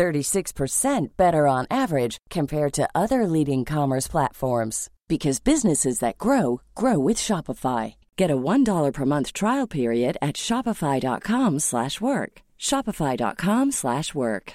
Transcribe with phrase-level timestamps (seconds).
[0.00, 6.98] 36% better on average compared to other leading commerce platforms because businesses that grow grow
[6.98, 7.94] with Shopify.
[8.16, 12.32] Get a $1 per month trial period at shopify.com/work.
[12.58, 14.54] shopify.com/work.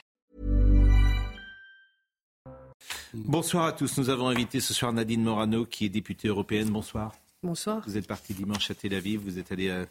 [3.13, 3.97] Bonsoir à tous.
[3.97, 6.69] Nous avons invité ce soir Nadine Morano qui est députée européenne.
[6.69, 7.13] Bonsoir.
[7.43, 7.83] Bonsoir.
[7.85, 9.85] Vous êtes parti dimanche à Tel Aviv, vous êtes allé euh,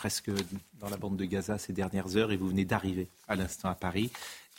[0.00, 0.30] presque
[0.80, 3.74] dans la bande de Gaza ces dernières heures et vous venez d'arriver à l'instant à
[3.74, 4.10] Paris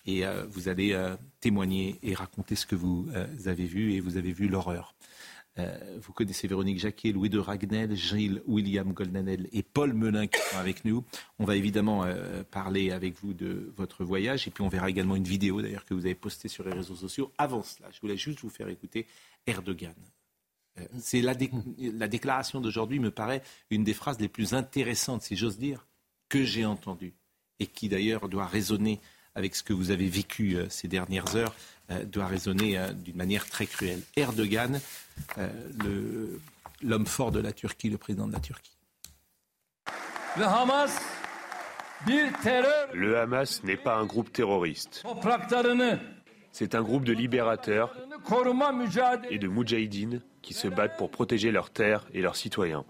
[0.05, 4.01] et euh, vous allez euh, témoigner et raconter ce que vous euh, avez vu et
[4.01, 4.93] vous avez vu l'horreur.
[5.57, 10.57] vous connaissez Véronique Jacquet, Louis de Ragnel, Gilles William Goldanel et Paul Melun qui sont
[10.57, 11.03] avec nous.
[11.39, 12.05] On va évidemment
[12.51, 15.95] parler avec vous de votre voyage et puis on verra également une vidéo d'ailleurs que
[15.95, 17.31] vous avez postée sur les réseaux sociaux.
[17.39, 19.07] Avant cela, je voulais juste vous faire écouter
[19.47, 19.95] Erdogan.
[20.99, 21.33] C'est la,
[21.77, 25.85] la déclaration d'aujourd'hui me paraît une des phrases les plus intéressantes, si j'ose dire,
[26.29, 27.13] que j'ai entendues
[27.59, 28.99] et qui d'ailleurs doit résonner
[29.35, 31.53] avec ce que vous avez vécu euh, ces dernières heures,
[31.89, 34.01] euh, doit résonner euh, d'une manière très cruelle.
[34.15, 34.79] Erdogan,
[36.81, 38.75] l'homme fort de la Turquie, le président de la Turquie.
[42.93, 45.03] Le Hamas n'est pas un groupe terroriste.
[46.51, 47.95] C'est un groupe de libérateurs
[49.29, 52.85] et de moudjahidines qui se battent pour protéger leurs terres et leurs citoyens.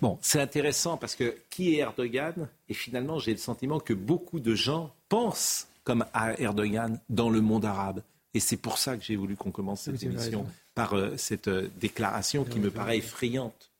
[0.00, 2.48] Bon, c'est intéressant parce que qui est Erdogan?
[2.68, 7.40] Et finalement, j'ai le sentiment que beaucoup de gens pensent comme à Erdogan dans le
[7.40, 8.02] monde arabe.
[8.34, 11.68] Et c'est pour ça que j'ai voulu qu'on commence cette émission par euh, cette euh,
[11.80, 13.70] déclaration qui me paraît effrayante.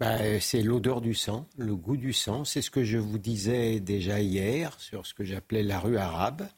[0.00, 2.44] Bah, c'est l'odeur du sang, le goût du sang.
[2.44, 6.48] C'est ce que je vous disais déjà hier sur ce que j'appelais la rue arabe.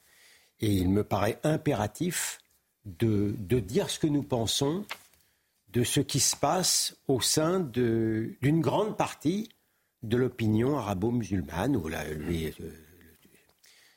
[0.60, 2.38] Et il me paraît impératif
[2.84, 4.84] de, de dire ce que nous pensons
[5.76, 9.50] de ce qui se passe au sein d'une grande partie
[10.02, 11.76] de l'opinion arabo-musulmane.
[11.76, 12.52] Euh,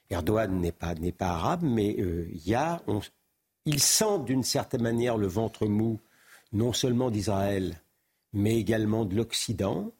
[0.09, 2.27] Erdogan n'est pas, pas arabe, mais euh,
[3.65, 6.01] il sent d'une certaine manière le ventre mou,
[6.51, 7.81] non seulement d'Israël,
[8.33, 9.93] mais également de l'Occident.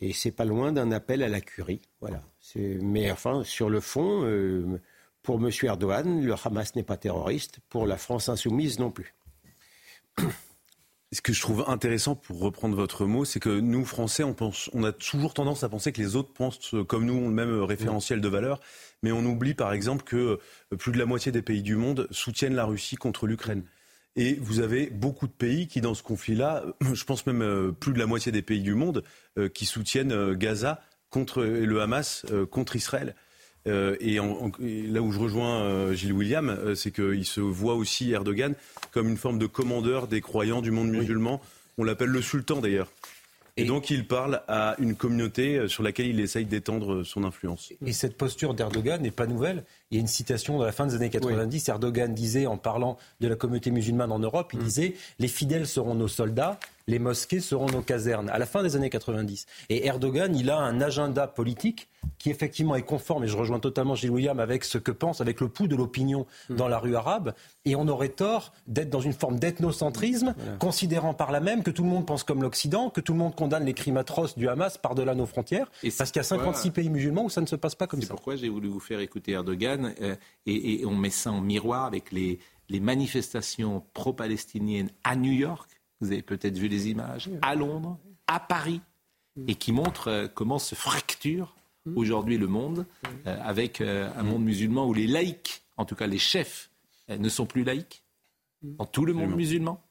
[0.00, 1.82] Et c'est pas loin d'un appel à la curie.
[2.00, 2.22] Voilà.
[2.56, 4.80] Mais enfin, sur le fond, euh,
[5.22, 5.50] pour M.
[5.62, 7.60] Erdogan, le Hamas n'est pas terroriste.
[7.68, 9.14] Pour la France insoumise non plus.
[11.12, 14.92] Ce que je trouve intéressant, pour reprendre votre mot, c'est que nous, Français, on, a
[14.92, 18.28] toujours tendance à penser que les autres pensent comme nous, ont le même référentiel de
[18.28, 18.60] valeur.
[19.02, 20.38] Mais on oublie, par exemple, que
[20.72, 23.64] euh, plus de la moitié des pays du monde soutiennent la Russie contre l'Ukraine.
[24.14, 27.92] Et vous avez beaucoup de pays qui, dans ce conflit-là, je pense même euh, plus
[27.92, 29.02] de la moitié des pays du monde,
[29.36, 33.16] euh, qui soutiennent Gaza contre le Hamas contre Israël.
[33.66, 34.18] Euh, et,
[34.88, 38.54] là où je rejoins euh, Gilles William, euh, c'est qu'il se voit aussi Erdogan
[38.92, 41.40] comme une forme de commandeur des croyants du monde musulman.
[41.78, 42.90] On l'appelle le sultan d'ailleurs.
[43.56, 47.72] Et, donc il parle à une communauté sur laquelle il essaye d'étendre son influence.
[47.84, 49.64] Et cette posture d'Erdogan n'est pas nouvelle.
[49.90, 51.68] Il y a une citation de la fin des années 90.
[51.68, 54.62] Erdogan disait, en parlant de la communauté musulmane en Europe, il mm.
[54.62, 58.76] disait Les fidèles seront nos soldats, les mosquées seront nos casernes, à la fin des
[58.76, 59.46] années 90.
[59.68, 63.94] Et Erdogan, il a un agenda politique qui effectivement est conforme, et je rejoins totalement
[63.94, 66.56] Gilles William avec ce que pense, avec le pouls de l'opinion mm.
[66.56, 71.30] dans la rue arabe, et on aurait tort d'être dans une forme d'ethnocentrisme, considérant par
[71.30, 73.74] là même que tout le monde pense comme l'Occident, que tout le monde condamne les
[73.74, 77.30] crimes atroces du Hamas par-delà nos frontières, parce qu'il y a 56 pays musulmans où
[77.30, 78.08] ça ne se passe pas comme ça.
[78.08, 81.84] C'est pourquoi j'ai voulu vous faire écouter Erdogan, euh, et, on met ça en miroir
[81.84, 82.38] avec les
[82.70, 88.80] manifestations pro-palestiniennes à New York, vous avez peut-être vu les images, à Londres, à Paris,
[89.46, 91.54] et qui montrent euh, comment se fracture
[91.96, 92.86] aujourd'hui le monde
[93.26, 96.70] euh, avec euh, un monde musulman où les laïcs, en tout cas les chefs,
[97.08, 98.04] ne sont plus laïcs
[98.62, 99.82] dans tout le monde musulman.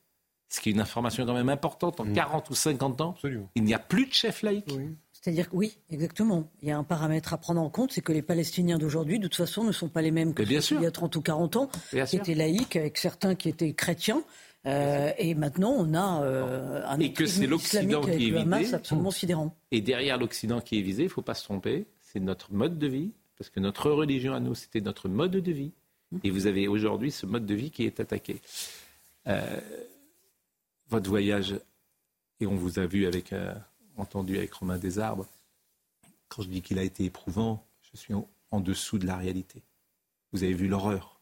[0.48, 2.00] Ce qui est une information quand même importante.
[2.00, 3.16] En 40 ou 50 ans,
[3.56, 4.74] il n'y a plus de chefs laïcs.
[5.12, 6.50] C'est-à-dire que oui, exactement.
[6.62, 9.28] Il y a un paramètre à prendre en compte, c'est que les Palestiniens d'aujourd'hui, de
[9.28, 11.58] toute façon, ne sont pas les mêmes que ceux il y a 30 ou 40
[11.58, 14.24] ans, qui étaient laïcs, avec certains qui étaient chrétiens.
[14.66, 19.12] Euh, et maintenant, on a euh, un et que c'est l'Occident qui est visé, absolument
[19.12, 19.56] sidérant.
[19.72, 22.78] Et derrière l'Occident qui est visé, il ne faut pas se tromper, c'est notre mode
[22.78, 25.72] de vie, parce que notre religion à nous, c'était notre mode de vie.
[26.12, 26.18] Mmh.
[26.24, 28.42] Et vous avez aujourd'hui ce mode de vie qui est attaqué.
[29.28, 29.60] Euh,
[30.90, 31.56] votre voyage,
[32.40, 33.34] et on vous a vu avec,
[33.96, 35.28] entendu avec Romain Desarbres,
[36.28, 38.14] quand je dis qu'il a été éprouvant, je suis
[38.52, 39.62] en dessous de la réalité.
[40.32, 41.19] Vous avez vu l'horreur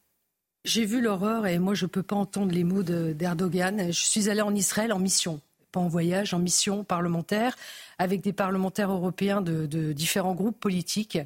[0.67, 3.87] j'ai vu l'horreur et moi je ne peux pas entendre les mots d'Erdogan.
[3.87, 5.39] je suis allée en Israël en mission,
[5.71, 7.57] pas en voyage, en mission parlementaire,
[7.97, 11.17] avec des parlementaires européens de, différents groupes politiques.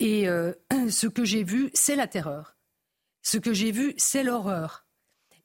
[0.00, 0.52] Et euh,
[0.90, 2.56] ce que j'ai vu, c'est la terreur.
[3.22, 4.84] Ce que j'ai vu, c'est l'horreur.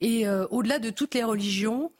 [0.01, 1.91] Et euh, au-delà de toutes les religions,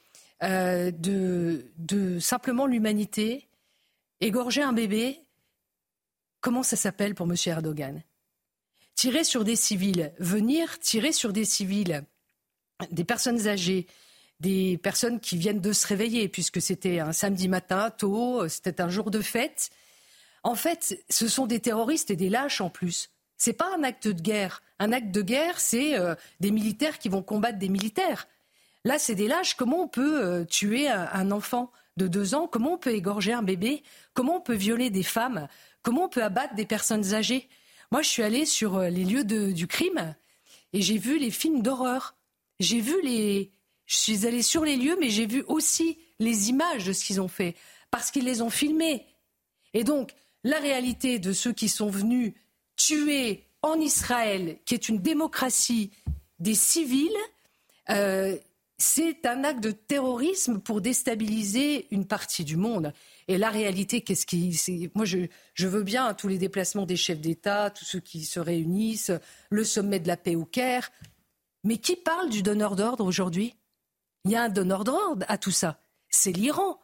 [0.43, 3.47] euh, de, de simplement l'humanité,
[4.21, 5.19] égorger un bébé,
[6.39, 7.35] comment ça s'appelle pour M.
[7.45, 8.01] Erdogan?
[8.95, 12.03] Tirer sur des civils, venir tirer sur des civils,
[12.91, 13.87] des personnes âgées,
[14.39, 18.89] des personnes qui viennent de se réveiller, puisque c'était un samedi matin, tôt, c'était un
[18.89, 19.69] jour de fête.
[20.43, 23.09] En fait, ce sont des terroristes et des lâches en plus.
[23.37, 24.61] C'est pas un acte de guerre.
[24.79, 28.27] Un acte de guerre, c'est euh, des militaires qui vont combattre des militaires.
[28.83, 29.55] Là, c'est des lâches.
[29.55, 32.47] Comment on peut euh, tuer un, enfant de deux ans?
[32.47, 33.83] Comment on peut égorger un bébé?
[34.13, 35.47] Comment on peut violer des femmes?
[35.83, 37.47] Comment on peut abattre des personnes âgées?
[37.91, 40.15] Moi, je suis allée sur euh, les lieux du crime
[40.73, 42.15] et j'ai vu les films d'horreur.
[42.59, 43.51] J'ai vu les.
[43.85, 47.19] Je suis allée sur les lieux, mais j'ai vu aussi les images de ce qu'ils
[47.19, 47.55] ont fait
[47.89, 49.05] parce qu'ils les ont filmés.
[49.73, 50.13] Et donc,
[50.45, 52.33] la réalité de ceux qui sont venus
[52.77, 55.91] tuer en Israël, qui est une démocratie,
[56.39, 57.09] des civils,
[57.89, 58.37] euh,
[58.77, 62.93] c'est un acte de terrorisme pour déstabiliser une partie du monde.
[63.27, 64.89] Et la réalité, qu'est-ce qui.
[64.95, 69.11] Moi, je, veux bien tous les déplacements des chefs d'État, tous ceux qui se réunissent,
[69.49, 70.91] le sommet de la paix au Caire.
[71.63, 73.55] Mais qui parle du donneur d'ordre aujourd'hui?
[74.25, 75.79] Il y a un donneur d'ordre à tout ça.
[76.09, 76.79] C'est l'Iran.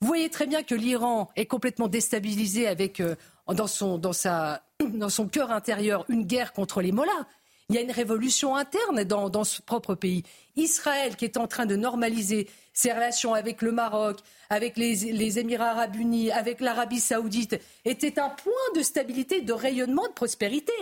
[0.00, 3.16] Vous voyez très bien que l'Iran est complètement déstabilisé avec, euh,
[3.48, 4.12] dans, son, dans,
[4.94, 7.26] dans son cœur intérieur, une guerre contre les mollahs.
[7.70, 10.24] Il y a une révolution interne dans, dans ce propre pays.
[10.56, 14.18] Israël, qui est en train de normaliser ses relations avec le Maroc,
[14.48, 20.08] avec les, Émirats arabes unis, avec l'Arabie saoudite, était un point de stabilité, de rayonnement,
[20.08, 20.72] de prospérité.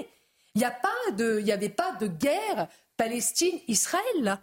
[0.54, 4.40] Il n'y avait pas de guerre Palestine-Israël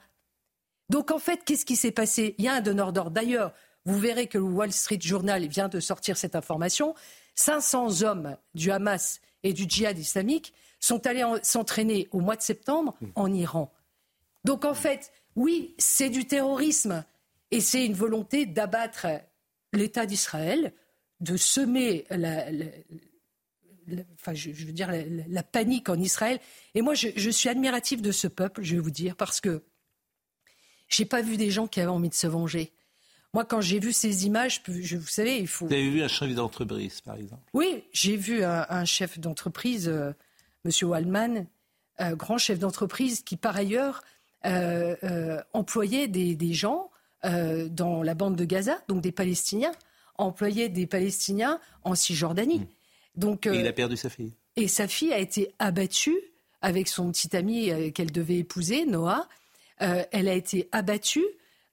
[0.90, 2.36] Donc en fait, qu'est-ce qui s'est passé?
[2.38, 3.10] Il y a un donneur d'ordre.
[3.10, 3.54] D'ailleurs,
[3.86, 6.94] vous verrez que le Wall Street Journal vient de sortir cette information.
[7.34, 10.54] 500 hommes du Hamas et du djihad islamique
[10.86, 13.74] sont allés s'entraîner au mois de septembre en Iran.
[14.44, 17.04] Donc en fait, oui, c'est du terrorisme
[17.50, 19.08] et c'est une volonté d'abattre
[19.74, 20.74] l'État d'Israël,
[21.22, 22.46] de semer la,
[24.14, 24.92] enfin, je, veux dire
[25.28, 26.40] la, panique en Israël.
[26.76, 29.64] Et moi, je, suis admiratif de ce peuple, je vais vous dire, parce que
[30.88, 32.72] j'ai pas vu des gens qui avaient envie de se venger.
[33.34, 35.66] Moi, quand j'ai vu ces images, je, vous savez, il faut.
[35.66, 37.42] Vous avez vu un chef d'entreprise, par exemple?
[37.54, 39.90] Oui, j'ai vu un, chef d'entreprise.
[39.90, 40.14] Euh,
[40.66, 40.90] M.
[40.90, 41.46] Wallman,
[42.02, 44.04] euh, grand chef d'entreprise qui, par ailleurs,
[44.46, 46.90] euh, euh, employait des, gens
[47.24, 49.72] dans la bande de Gaza, donc des Palestiniens,
[50.20, 52.60] employait des Palestiniens en Cisjordanie.
[52.60, 52.68] Mmh.
[53.16, 54.34] Donc, et il a perdu sa fille.
[54.56, 56.20] Et sa fille a été abattue
[56.62, 59.28] avec son petit ami qu'elle devait épouser, Noah.
[59.80, 61.26] elle a été abattue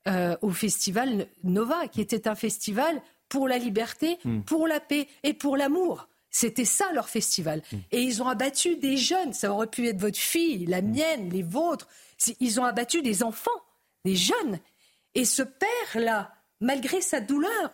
[0.06, 4.40] au festival Nova, qui était un festival pour la liberté, mmh.
[4.42, 6.08] pour la paix et pour l'amour.
[6.32, 7.62] C'était ça leur festival.
[7.70, 7.76] Mm.
[7.92, 9.34] Et ils ont abattu des jeunes.
[9.34, 10.90] Ça aurait pu être votre fille, la mm.
[10.90, 11.86] mienne, les vôtres.
[12.40, 13.50] Ils ont abattu des enfants,
[14.04, 14.58] des jeunes.
[15.14, 17.72] Et ce père-là, malgré sa douleur,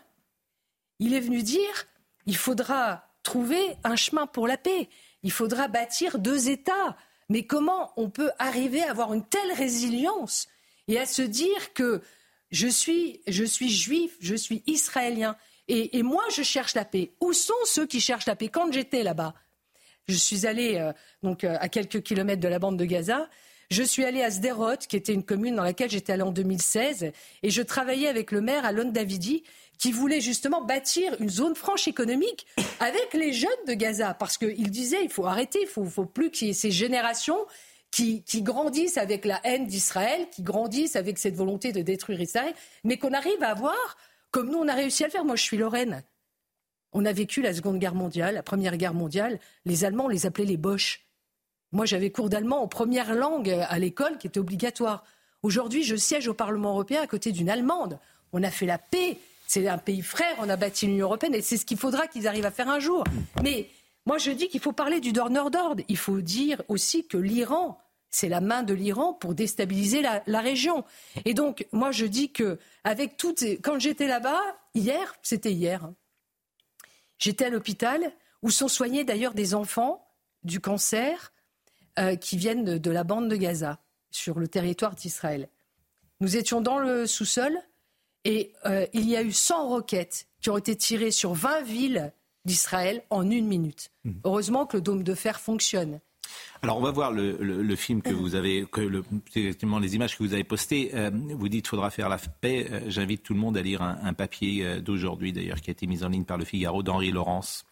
[0.99, 1.87] il est venu dire
[2.27, 4.89] il faudra trouver un chemin pour la paix.
[5.23, 6.97] Il faudra bâtir deux États.
[7.29, 10.49] Mais comment on peut arriver à avoir une telle résilience
[10.89, 12.03] et à se dire que
[12.51, 15.37] je suis, je suis juif, je suis israélien,
[15.69, 17.13] et, moi, je cherche la paix.
[17.21, 19.35] Où sont ceux qui cherchent la paix Quand j'étais là-bas,
[20.09, 23.29] je suis allée euh, donc euh, à quelques kilomètres de la bande de Gaza.
[23.71, 27.13] Je suis allée à Sderot, qui était une commune dans laquelle j'étais allée en 2016,
[27.43, 29.43] et je travaillais avec le maire Alon Davidi,
[29.79, 32.47] qui voulait justement bâtir une zone franche économique
[32.81, 36.31] avec les jeunes de Gaza, parce qu'il disait il faut arrêter, il faut, faut plus
[36.31, 37.39] qu'il y ait ces générations
[37.91, 42.55] qui, qui, grandissent avec la haine d'Israël, qui grandissent avec cette volonté de détruire Israël,
[42.85, 43.97] mais qu'on arrive à avoir
[44.31, 45.25] comme nous, on a réussi à le faire.
[45.25, 46.03] Moi, je suis Lorraine.
[46.93, 49.39] On a vécu la Seconde Guerre mondiale, la Première Guerre mondiale.
[49.65, 51.07] Les Allemands, on les appelait les Boches.
[51.73, 55.05] Moi, j'avais cours d'allemand en première langue à l'école qui était obligatoire.
[55.43, 57.99] Aujourd'hui, je siège au Parlement européen à côté d'une Allemande.
[58.33, 59.19] On a fait la paix.
[59.47, 60.35] C'est un pays frère.
[60.39, 62.81] On a bâti l'Union européenne et c'est ce qu'il faudra qu'ils arrivent à faire un
[62.81, 63.05] jour.
[63.43, 63.69] Mais
[64.07, 65.83] moi, je dis qu'il faut parler du donneur d'ordre.
[65.89, 67.79] Il faut dire aussi que l'Iran
[68.11, 70.85] c'est la main de l'Iran pour déstabiliser la, région.
[71.25, 74.41] Et donc, moi, je dis que avec toutes, quand j'étais là-bas
[74.75, 75.95] hier, c'était hier, hein,
[77.19, 78.13] j'étais à l'hôpital
[78.43, 80.07] où sont soignés d'ailleurs des enfants
[80.45, 81.33] du cancer
[81.99, 85.49] euh, qui viennent de, la bande de Gaza sur le territoire d'Israël.
[86.21, 87.59] Nous étions dans le sous-sol
[88.25, 92.13] et euh, il y a eu 100 roquettes qui ont été tirées sur 20 villes
[92.45, 93.91] d'Israël en une minute.
[94.05, 94.13] Mmh.
[94.25, 96.01] Heureusement que le dôme de fer fonctionne.
[96.63, 99.05] Alors on va voir le, film que vous avez, que le,
[99.35, 100.91] les images que vous avez postées.
[100.95, 102.67] Euh, vous dites qu'il faudra faire la paix.
[102.71, 105.87] Euh, j'invite tout le monde à lire un, papier euh, d'aujourd'hui d'ailleurs qui a été
[105.87, 107.65] mis en ligne par le Figaro d'Henri Laurence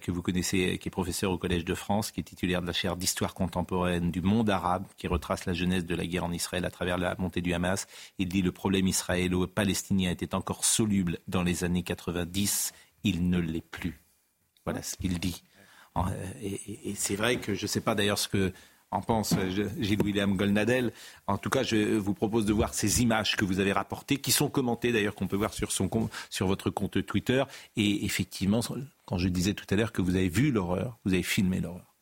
[0.00, 2.72] que vous connaissez, qui est professeur au Collège de France, qui est titulaire de la
[2.72, 6.64] chaire d'histoire contemporaine du monde arabe, qui retrace la jeunesse de la guerre en Israël
[6.64, 7.86] à travers la montée du Hamas.
[8.18, 12.72] Il dit le problème israélo-palestinien était encore soluble dans les années 90,
[13.02, 14.00] il ne l'est plus.
[14.64, 15.42] Voilà ce qu'il dit.
[15.96, 16.00] Euh,
[16.42, 18.52] et, c'est vrai que je ne sais pas d'ailleurs ce que
[18.90, 20.92] en pense euh, Gilles-William Golnadel.
[21.26, 24.30] En tout cas, je vous propose de voir ces images que vous avez rapportées, qui
[24.30, 25.90] sont commentées d'ailleurs, qu'on peut voir sur, son,
[26.30, 27.42] sur votre compte Twitter.
[27.76, 28.60] Et effectivement,
[29.04, 31.93] quand je disais tout à l'heure que vous avez vu l'horreur, vous avez filmé l'horreur.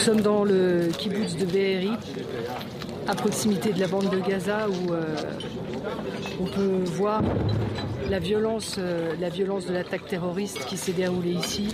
[0.00, 1.90] Sommes dans le kibbutz de Be'eri,
[3.06, 5.14] à proximité de la bande de Gaza, où euh,
[6.40, 7.22] on peut voir
[8.08, 11.68] la violence, euh, la violence de l'attaque terroriste qui s'est déroulée ici,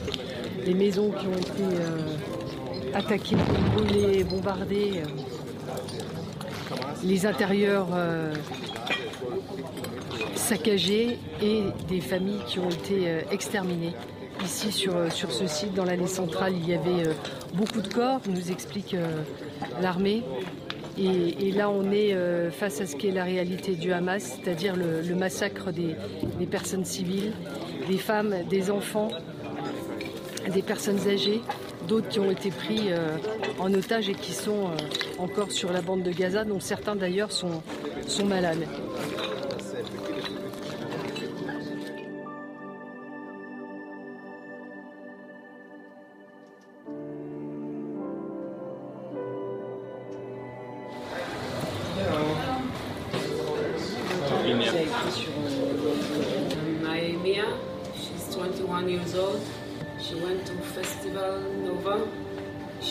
[0.66, 3.36] les maisons qui ont été euh, attaquées,
[3.76, 5.02] brûlées, bombardées,
[7.04, 7.88] les intérieurs
[10.34, 13.94] saccagés et des familles qui ont été exterminées
[14.44, 17.12] ici sur, sur ce site, dans l'allée centrale, il y avait euh,
[17.54, 19.22] beaucoup de corps, nous explique euh,
[19.80, 20.22] l'armée.
[20.98, 25.14] Et, là, on est euh, face à ce qu'est la réalité du Hamas, c'est-à-dire le,
[25.14, 25.94] massacre des,
[26.46, 27.32] personnes civiles,
[27.86, 29.08] des femmes, des enfants,
[30.50, 31.42] des personnes âgées,
[31.86, 32.88] d'autres qui ont été pris
[33.58, 34.70] en otage et qui sont
[35.18, 37.62] encore sur la bande de Gaza, dont certains d'ailleurs sont,
[38.06, 38.66] sont malades.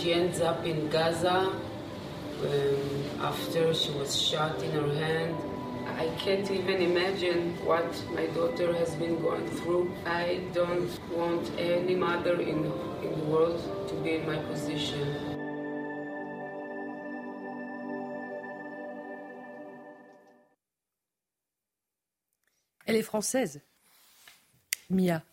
[0.06, 5.36] Up in Gaza um, after she was shot in her hand.
[5.98, 9.92] I can't even imagine what my daughter has been going through.
[10.06, 12.72] I don't want any mother in,
[13.02, 15.02] in the world to be in my position.
[22.86, 23.60] Elle est française,
[24.92, 25.24] Mia.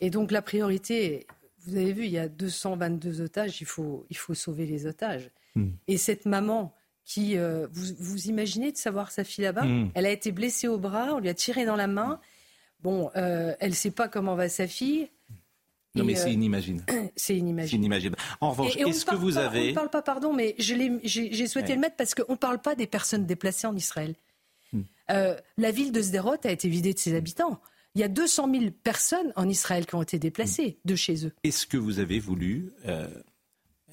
[0.00, 1.26] Et donc la priorité
[1.66, 5.30] vous avez vu, il y a 222 otages, il faut, il faut sauver les otages.
[5.54, 5.70] Hmm.
[5.86, 6.74] Et cette maman
[7.04, 9.90] qui, euh, vous, vous, imaginez de savoir sa fille là-bas, hmm.
[9.94, 12.20] elle a été blessée au bras, on lui a tiré dans la main.
[12.82, 15.08] Bon, euh, elle ne sait pas comment va sa fille.
[15.94, 16.86] Non, mais c'est euh, inimaginable.
[17.16, 17.82] c'est inimaginable.
[17.82, 18.22] inimaginable.
[18.40, 19.62] En revanche, est-ce que vous avez.
[19.62, 22.74] On ne parle pas, pardon, mais j'ai souhaité le mettre parce qu'on ne parle pas
[22.74, 24.14] des personnes déplacées en Israël.
[24.74, 24.82] Hmm.
[25.08, 27.58] la ville de Sderot a été vidée de ses habitants.
[27.94, 31.32] Il y a 200 000 personnes en Israël qui ont été déplacées de chez eux.
[31.42, 33.08] Est-ce que vous avez voulu euh,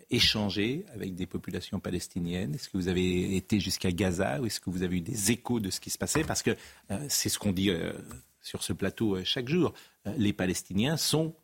[0.10, 2.56] échanger avec des populations palestiniennes?
[2.56, 5.60] Est-ce que vous avez été jusqu'à Gaza ou est-ce que vous avez eu des échos
[5.60, 6.24] de ce qui se passait?
[6.24, 6.56] Parce que
[6.92, 7.94] euh, c'est ce qu'on dit euh,
[8.42, 9.74] sur ce plateau chaque jour.
[10.18, 11.36] les Palestiniens sont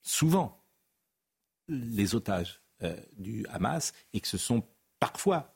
[0.00, 0.64] souvent
[1.68, 2.62] les otages
[3.18, 4.64] du Hamas et que ce sont
[4.98, 5.54] parfois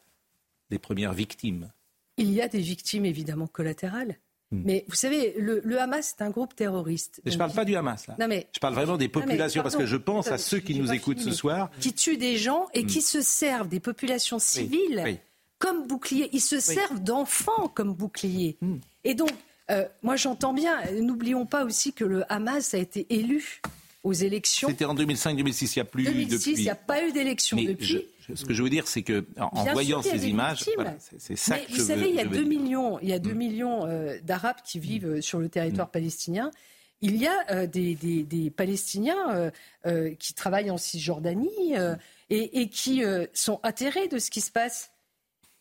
[0.70, 1.72] les premières victimes.
[2.16, 4.18] Il y a des victimes évidemment collatérales.
[4.50, 4.62] Hmm.
[4.64, 7.20] Mais vous savez, le, Hamas, c'est un groupe terroriste.
[7.24, 8.16] je ne parle pas du Hamas, là.
[8.18, 11.32] je parle vraiment des populations, parce que je pense à ceux qui nous écoutent ce
[11.32, 11.70] soir.
[11.80, 13.02] Qui tuent des gens et qui hmm.
[13.02, 15.18] se servent des populations civiles
[15.58, 16.28] comme boucliers.
[16.32, 18.58] Ils se servent d'enfants comme boucliers.
[18.60, 18.76] Hmm.
[19.04, 19.30] Et donc,
[19.70, 23.62] euh, moi j'entends bien, n'oublions pas aussi que le Hamas a été élu
[24.02, 24.68] aux élections.
[24.68, 28.06] C'était en 2005-2006, il n'y a plus 2006, il n'y a pas eu d'élection depuis.
[28.34, 30.64] Ce que je veux dire, c'est que en, voyant ces images,
[31.18, 33.36] c'est ça Mais Vous savez, il y a 2 millions, il y a 2 mm.
[33.36, 35.92] millions euh, d'Arabes qui vivent euh, sur le territoire mm.
[35.92, 36.50] palestinien.
[37.00, 39.50] Il y a euh, des, des, Palestiniens
[40.18, 41.74] qui travaillent en Cisjordanie
[42.30, 43.02] et, et, qui
[43.34, 44.90] sont atterrés de ce qui se passe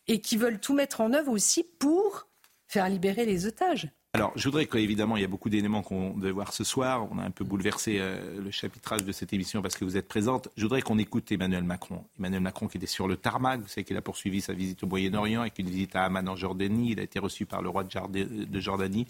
[0.06, 2.28] et qui veulent tout mettre en œuvre aussi pour
[2.66, 3.88] faire libérer les otages.
[4.14, 7.08] Alors, je voudrais qu'évidemment, il y a beaucoup d'éléments qu'on devait voir ce soir.
[7.10, 10.06] On a un peu bouleversé euh, le chapitrage de cette émission parce que vous êtes
[10.06, 10.50] présente.
[10.56, 12.04] Je voudrais qu'on écoute Emmanuel Macron.
[12.16, 13.60] Emmanuel Macron qui était sur le tarmac.
[13.60, 16.36] Vous savez qu'il a poursuivi sa visite au Moyen-Orient avec une visite à Amman en
[16.36, 16.92] Jordanie.
[16.92, 19.08] Il a été reçu par le roi de Jordanie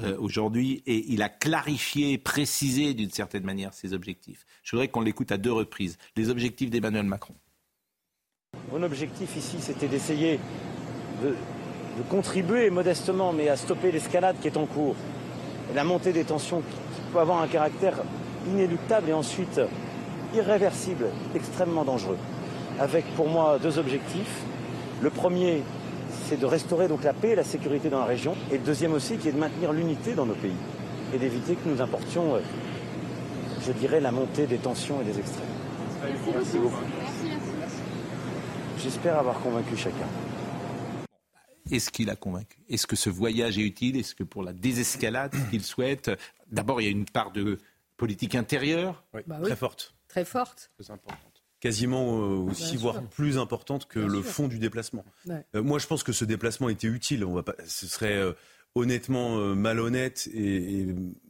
[0.00, 4.46] euh, aujourd'hui et il a clarifié, précisé d'une certaine manière ses objectifs.
[4.62, 5.98] Je voudrais qu'on l'écoute à deux reprises.
[6.16, 7.34] Les objectifs d'Emmanuel Macron.
[8.72, 10.40] Mon objectif ici, c'était d'essayer
[11.22, 11.34] de
[11.96, 14.94] de contribuer modestement, mais à stopper l'escalade qui est en cours,
[15.74, 17.94] la montée des tensions qui peut avoir un caractère
[18.46, 19.60] inéluctable et ensuite
[20.34, 22.18] irréversible, extrêmement dangereux,
[22.78, 24.42] avec pour moi deux objectifs.
[25.00, 25.62] Le premier,
[26.28, 28.92] c'est de restaurer donc la paix et la sécurité dans la région, et le deuxième
[28.92, 30.56] aussi, qui est de maintenir l'unité dans nos pays
[31.14, 32.40] et d'éviter que nous importions, euh,
[33.64, 35.46] je dirais, la montée des tensions et des extrêmes.
[36.34, 36.84] Merci beaucoup.
[38.78, 40.06] J'espère avoir convaincu chacun.
[41.70, 42.58] Est-ce qu'il a convaincu?
[42.68, 43.96] Est-ce que ce voyage est utile?
[43.96, 46.10] Est-ce que pour la désescalade qu'il souhaite,
[46.50, 47.58] d'abord il y a une part de
[47.96, 49.04] politique intérieure?
[49.26, 49.94] Bah Très forte.
[50.08, 50.70] Très forte.
[50.78, 55.04] Très importante quasiment euh, aussi, voire plus importante que le fond du déplacement.
[55.28, 57.24] Euh, moi, je pense que ce déplacement était utile.
[57.24, 58.32] On va pas, ce serait euh,
[58.74, 60.86] honnêtement malhonnête et,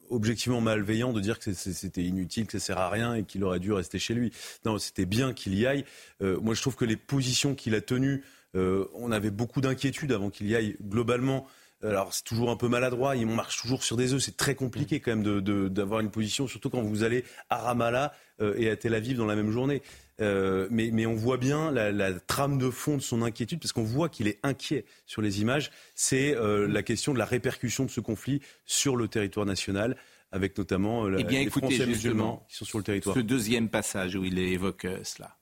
[0.08, 3.58] objectivement malveillant de dire que c'était inutile, que ça sert à rien et qu'il aurait
[3.58, 4.30] dû rester chez lui.
[4.64, 5.84] Non, c'était bien qu'il y aille.
[6.20, 8.22] moi, je trouve que les positions qu'il a tenues,
[8.54, 11.46] on avait beaucoup d'inquiétudes avant qu'il y aille globalement.
[11.82, 15.00] Alors c'est toujours un peu maladroit, on marche toujours sur des œufs, c'est très compliqué
[15.00, 19.18] quand même d'avoir une position, surtout quand vous allez à Ramallah et à Tel Aviv
[19.18, 19.82] dans la même journée.
[20.20, 24.08] Euh, mais, on voit bien la, trame de fond de son inquiétude, parce qu'on voit
[24.08, 25.70] qu'il est inquiet sur les images.
[25.94, 29.96] C'est euh, la question de la répercussion de ce conflit sur le territoire national,
[30.32, 33.14] avec notamment euh, eh bien, les Français musulmans qui sont sur le territoire.
[33.14, 35.36] Ce deuxième passage où il évoque cela.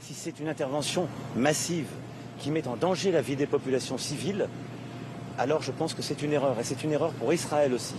[0.00, 1.86] Si c'est une intervention massive
[2.38, 4.48] qui met en danger la vie des populations civiles,
[5.38, 6.58] alors je pense que c'est une erreur.
[6.58, 7.96] Et c'est une erreur pour Israël aussi.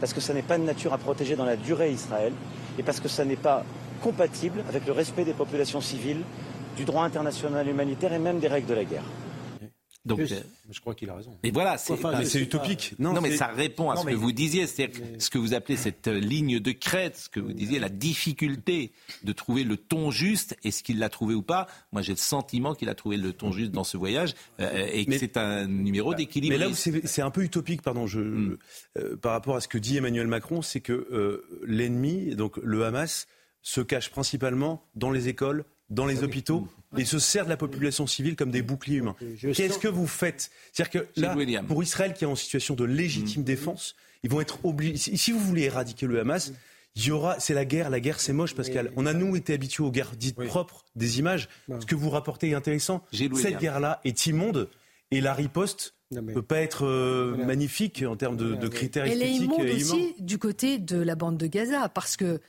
[0.00, 2.32] Parce que ça n'est pas de nature à protéger dans la durée Israël
[2.78, 3.64] et parce que ça n'est pas
[4.02, 6.22] compatible avec le respect des populations civiles,
[6.76, 9.04] du droit international humanitaire et même des règles de la guerre.
[10.04, 10.26] Donc, euh,
[10.70, 11.38] je crois qu'il a raison.
[11.44, 12.94] Mais voilà, c'est utopique.
[12.98, 16.08] Non, mais ça répond à ce que vous disiez, c'est-à-dire ce que vous appelez cette
[16.08, 18.92] euh, ligne de crête, ce que vous disiez, la difficulté
[19.22, 20.56] de trouver le ton juste.
[20.64, 21.68] Est-ce qu'il l'a trouvé ou pas?
[21.92, 25.06] Moi, j'ai le sentiment qu'il a trouvé le ton juste dans ce voyage euh, et
[25.06, 26.54] que c'est un numéro bah, d'équilibre.
[26.54, 28.58] Mais là où c'est un peu utopique, pardon, je, hmm.
[29.20, 33.26] par rapport à ce que dit Emmanuel Macron, c'est que l'ennemi, donc le Hamas,
[33.62, 36.66] se cache principalement dans les écoles, dans les ah hôpitaux
[36.96, 39.16] et se sert de la population civile comme des boucliers humains.
[39.40, 40.50] Qu'est-ce que vous faites?
[40.72, 41.34] C'est-à-dire que là,
[41.66, 43.44] pour Israël qui est en situation de légitime mm.
[43.44, 45.16] défense, ils vont être obligés.
[45.16, 46.52] Si vous voulez éradiquer le Hamas,
[46.94, 47.90] il y aura, c'est la guerre.
[47.90, 48.92] La guerre, c'est moche, Pascal.
[48.96, 51.48] On a nous été habitués aux guerres dites propres des images.
[51.68, 53.02] Ce que vous rapportez est intéressant.
[53.12, 54.68] Cette guerre-là est immonde
[55.10, 59.50] et la riposte ne peut pas être euh, magnifique en termes de, critères Elle esthétiques.
[59.58, 62.40] Elle est immonde aussi du côté de la bande de Gaza parce que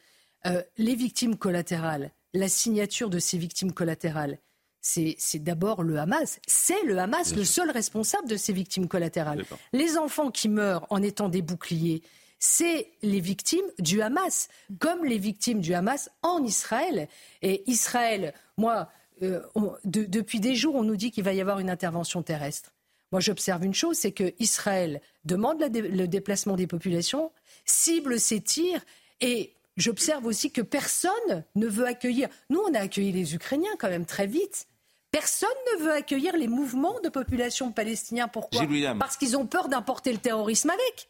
[0.46, 4.40] euh, les victimes collatérales la signature de ces victimes collatérales
[4.84, 6.40] c'est d'abord le Hamas.
[6.46, 9.46] C'est le Hamas le seul responsable de ces victimes collatérales.
[9.72, 12.02] Les enfants qui meurent en étant des boucliers,
[12.40, 17.08] c'est les victimes du Hamas, comme les victimes du Hamas en Israël.
[17.42, 18.90] Et Israël, moi,
[19.22, 19.40] euh,
[19.86, 22.74] depuis des jours, on nous dit qu'il va y avoir une intervention terrestre.
[23.14, 27.32] Moi, j'observe une chose, c'est que Israël demande le déplacement des populations,
[27.64, 28.84] cible ses tirs
[29.22, 32.30] et j'observe aussi que personne ne veut accueillir.
[32.50, 34.68] Nous, on a accueilli les Ukrainiens quand même très vite.
[35.12, 38.28] Personne ne veut accueillir les mouvements de population palestiniens.
[38.28, 38.62] Pourquoi
[39.00, 41.10] Parce qu'ils ont peur d'importer le terrorisme avec.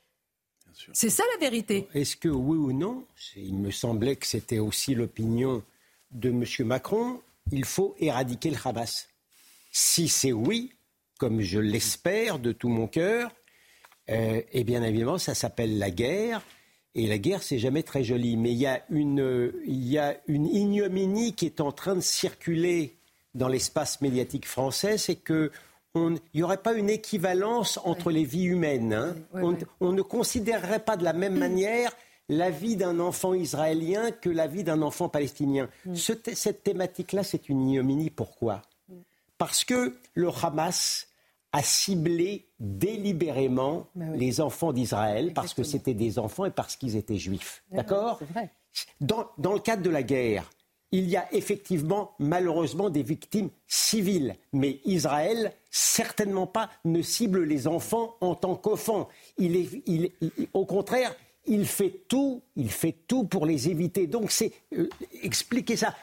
[0.91, 1.87] C'est ça la vérité.
[1.93, 5.63] Est-ce que oui ou non, il me semblait que c'était aussi l'opinion
[6.11, 6.43] de M.
[6.65, 7.21] Macron,
[7.51, 9.07] il faut éradiquer le Hamas.
[9.71, 10.73] Si c'est oui,
[11.17, 13.31] comme je l'espère de tout mon cœur,
[14.09, 16.41] euh, et bien évidemment, ça s'appelle la guerre.
[16.95, 18.37] Et la guerre, c'est jamais très joli.
[18.37, 22.01] Mais il y, a une, il y a une ignominie qui est en train de
[22.01, 22.95] circuler
[23.33, 25.51] dans l'espace médiatique français, c'est que
[25.95, 28.93] il n'y aurait pas une équivalence entre les vies humaines.
[28.93, 29.15] Hein.
[29.79, 31.95] on, ne considérerait pas de la même manière
[32.29, 35.69] la vie d'un enfant israélien que la vie d'un enfant palestinien.
[35.85, 35.95] Mm.
[35.95, 38.09] cette thématique-là, c'est une ignominie.
[38.09, 38.63] Pourquoi?
[39.37, 41.07] Parce que le Hamas
[41.53, 47.17] a ciblé délibérément les enfants d'Israël parce que c'était des enfants et parce qu'ils étaient
[47.17, 47.63] juifs.
[47.71, 48.19] D'accord
[48.99, 50.49] dans, dans le cadre de la guerre,
[50.91, 57.67] il y a effectivement malheureusement des victimes civiles, mais Israël certainement pas ne cible les
[57.67, 59.09] enfants en tant qu'enfants.
[59.37, 60.11] Il est, il,
[60.53, 64.07] au contraire, il fait tout, il fait tout pour les éviter.
[64.07, 64.87] Donc c'est euh,
[65.23, 65.95] expliquer ça.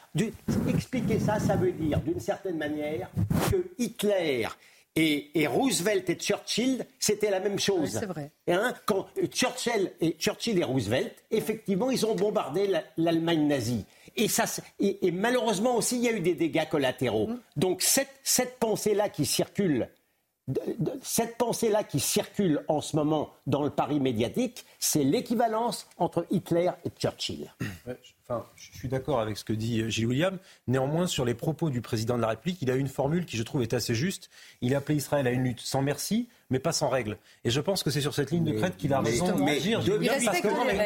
[0.68, 3.10] expliquer ça, ça veut dire d'une certaine manière
[3.50, 4.48] que Hitler
[4.96, 7.90] et, Roosevelt et Churchill, c'était la même chose.
[7.90, 8.32] c'est vrai.
[8.48, 13.84] Hein, quand Churchill et, Churchill et Roosevelt, effectivement, ils ont bombardé l'Allemagne nazie.
[14.16, 14.44] Et, ça,
[14.80, 17.28] et, malheureusement aussi, il y a eu des dégâts collatéraux.
[17.28, 17.40] Mm.
[17.56, 19.88] Donc cette, cette pensée-là qui circule,
[21.02, 26.70] cette pensée-là qui circule en ce moment dans le Paris médiatique, c'est l'équivalence entre Hitler
[26.84, 27.52] et Churchill.
[28.30, 30.38] Enfin, je suis d'accord avec ce que dit Gilles William.
[30.68, 33.42] Néanmoins, sur les propos du président de la République, il a une formule qui, je
[33.42, 34.30] trouve, est assez juste.
[34.60, 37.18] Il a appelé Israël à une lutte sans merci, mais pas sans règles.
[37.44, 39.80] Et je pense que c'est sur cette ligne de crête qu'il a raison d'agir.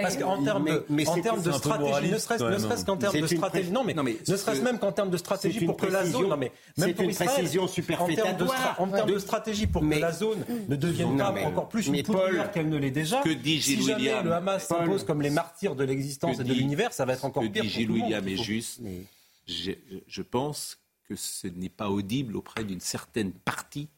[0.02, 3.84] Parce qu'en termes de, en termes de stratégie, ne serait-ce qu'en termes de stratégie, non
[3.84, 6.94] mais, ne serait-ce même qu'en termes de stratégie pour que la zone, non mais même
[6.94, 8.46] pour Israël, termes de,
[8.78, 12.50] en termes de stratégie pour que la zone ne devienne pas encore plus une poudrière
[12.52, 13.20] qu'elle ne l'est déjà.
[13.20, 16.54] Que dit Gilles si jamais le Hamas s'impose comme les martyrs de l'existence et de
[16.54, 17.33] l'univers, ça va être.
[17.40, 18.80] Que dit Gilles William est juste.
[19.46, 23.88] Je pense que ce n'est pas audible auprès d'une certaine partie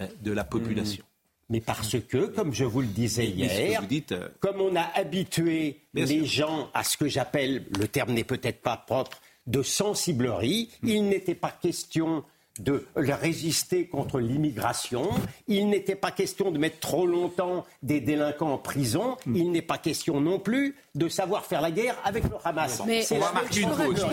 [0.00, 1.04] euh, de la population.
[1.48, 3.80] Mais parce que, comme je vous le disais hier,
[4.12, 8.60] euh, comme on a habitué les gens à ce que j'appelle, le terme n'est peut-être
[8.62, 10.88] pas propre, de sensiblerie, hmm.
[10.88, 12.24] il n'était pas question
[12.60, 15.08] de résister contre l'immigration.
[15.48, 19.16] Il n'était pas question de mettre trop longtemps des délinquants en prison.
[19.26, 19.36] Hmm.
[19.36, 22.80] Il n'est pas question non plus de savoir faire la guerre avec le Hamas.
[22.80, 24.06] on va marquer une pause.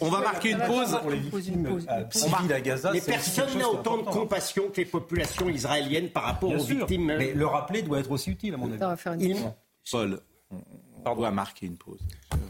[0.00, 0.98] On va marquer une pause.
[2.92, 7.14] Mais personne n'a autant de compassion que les populations israéliennes par rapport aux victimes.
[7.18, 9.34] Mais le rappeler doit être aussi utile, à mon avis.
[9.90, 10.20] Paul,
[11.04, 12.00] on doit marquer une pause.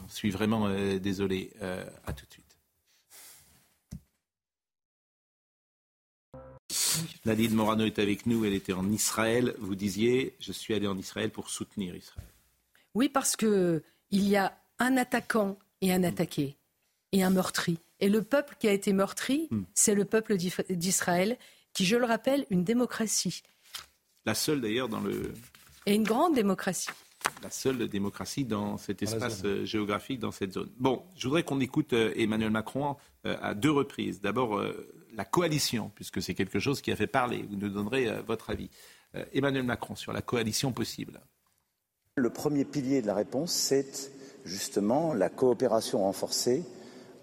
[0.08, 1.50] Je suis vraiment euh, désolé.
[1.62, 2.45] Euh, à tout de suite.
[7.24, 9.54] Nadine Morano est avec nous, elle était en Israël.
[9.58, 12.28] Vous disiez, je suis allé en Israël pour soutenir Israël.
[12.94, 16.56] Oui, parce qu'il y a un attaquant et un attaqué,
[17.12, 17.78] et un meurtri.
[18.00, 19.62] Et le peuple qui a été meurtri, hmm.
[19.74, 21.38] c'est le peuple d'Israël,
[21.72, 23.42] qui, je le rappelle, une démocratie.
[24.24, 25.34] La seule d'ailleurs dans le...
[25.86, 26.88] Et une grande démocratie
[27.42, 30.68] la seule démocratie dans cet espace euh, géographique, dans cette zone.
[30.78, 34.20] Bon, je voudrais qu'on écoute euh, Emmanuel Macron euh, à deux reprises.
[34.20, 34.62] D'abord,
[35.16, 37.44] la coalition, puisque c'est quelque chose qui a fait parler.
[37.48, 38.70] Vous nous donnerez votre avis.
[39.32, 41.20] Emmanuel Macron sur la coalition possible.
[42.16, 44.10] Le premier pilier de la réponse, c'est
[44.44, 46.64] justement la coopération renforcée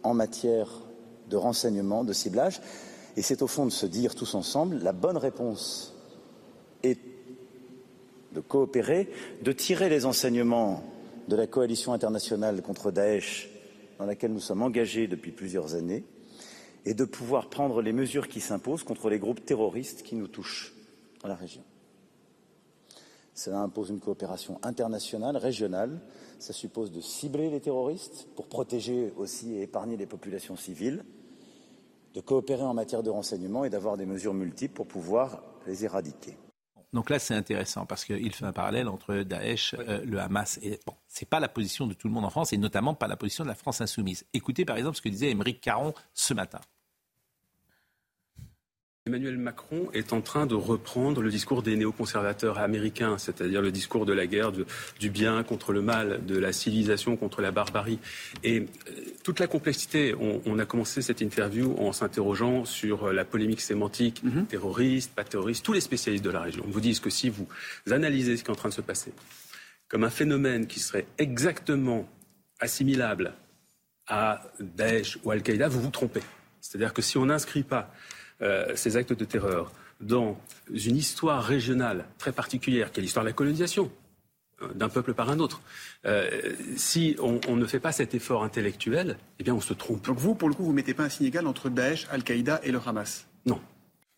[0.02, 0.70] en matière
[1.30, 2.62] de renseignement, de ciblage.
[3.16, 5.96] Et c'est au fond de se dire tous ensemble, la bonne réponse
[6.82, 7.00] est
[8.34, 9.10] de coopérer,
[9.44, 10.84] de tirer les enseignements
[11.28, 13.50] de la coalition internationale contre Daesh
[14.00, 16.04] dans laquelle nous sommes engagés depuis plusieurs années
[16.86, 20.74] et de pouvoir prendre les mesures qui s'imposent contre les groupes terroristes qui nous touchent
[21.22, 21.64] dans la région.
[23.34, 26.02] Cela impose une coopération internationale, régionale.
[26.40, 31.04] Ça suppose de cibler les terroristes pour protéger aussi et épargner les populations civiles,
[32.14, 36.38] de coopérer en matière de renseignement et d'avoir des mesures multiples pour pouvoir les éradiquer.
[36.92, 40.60] Donc là, c'est intéressant parce qu'il fait un parallèle entre Daesh, euh, le Hamas.
[40.62, 43.08] Et bon, c'est pas la position de tout le monde en France et notamment pas
[43.08, 44.26] la position de la France insoumise.
[44.34, 46.62] Écoutez par exemple ce que disait Émeric Caron ce matin.
[49.06, 54.06] Emmanuel Macron est en train de reprendre le discours des néoconservateurs américains, c'est-à-dire le discours
[54.06, 58.00] de la guerre, du bien contre le mal, de la civilisation contre la barbarie.
[58.46, 58.66] Et euh,
[59.26, 64.46] toute la complexité, on, a commencé cette interview en s'interrogeant sur la polémique sémantique, mhm.
[64.46, 65.66] terroriste, pas terroriste.
[65.66, 67.46] Tous les spécialistes de la région vous disent que si vous
[67.92, 69.12] analysez ce qui est en train de se passer
[69.90, 72.08] comme un phénomène qui serait exactement
[72.62, 73.34] assimilable
[74.08, 76.24] à Daesh ou Al-Qaïda, vous vous trompez.
[76.62, 78.23] C'est-à-dire que si on n'inscrit pas euh,
[78.76, 79.72] ces actes de terreur
[80.04, 80.38] dans
[80.72, 83.92] une histoire régionale très particulière, qui est l'histoire de la colonisation
[84.62, 85.62] hein, d'un peuple par un autre.
[86.06, 90.06] Euh, si on, ne fait pas cet effort intellectuel, eh bien on se trompe.
[90.06, 92.62] Donc vous, pour le coup, vous ne mettez pas un signe égal entre Daesh, Al-Qaïda
[92.64, 93.28] et le Hamas?
[93.46, 93.60] Non.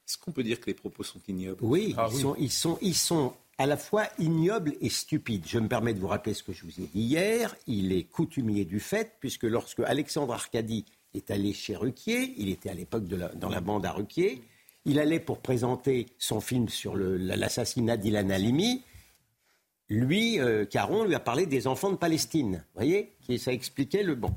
[0.07, 1.59] Est-ce qu'on peut dire que les propos sont ignobles?
[1.61, 5.45] Oui, ah ils, Sont, ils, sont, ils sont à la fois ignobles et stupides.
[5.47, 7.55] Je me permets de vous rappeler ce que je vous ai dit hier.
[7.65, 10.85] Il est coutumier du fait, puisque lorsque Alexandre Arcadie
[11.17, 14.41] est allé chez Ruquier, il était à l'époque dans la bande à Ruquier,
[14.86, 18.84] il allait pour présenter son film sur l'assassinat d'Ilan Halimi.
[19.89, 22.63] Lui, euh, Caron, lui a parlé des enfants de Palestine.
[22.73, 24.34] Vous voyez Ça expliquait le bon.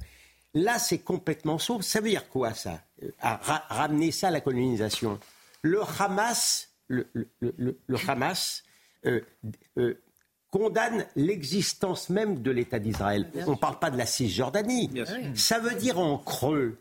[0.55, 1.83] Là, c'est complètement sauf.
[1.83, 5.21] Ça veut dire quoi, ça euh, Ramener ça à la colonisation?
[5.62, 7.07] Le Hamas, le,
[8.07, 8.64] Hamas
[9.05, 9.21] euh,
[10.51, 13.31] condamne l'existence même de l'État d'Israël.
[13.47, 14.91] On ne parle pas de la Cisjordanie.
[15.35, 16.79] Ça veut dire en creux,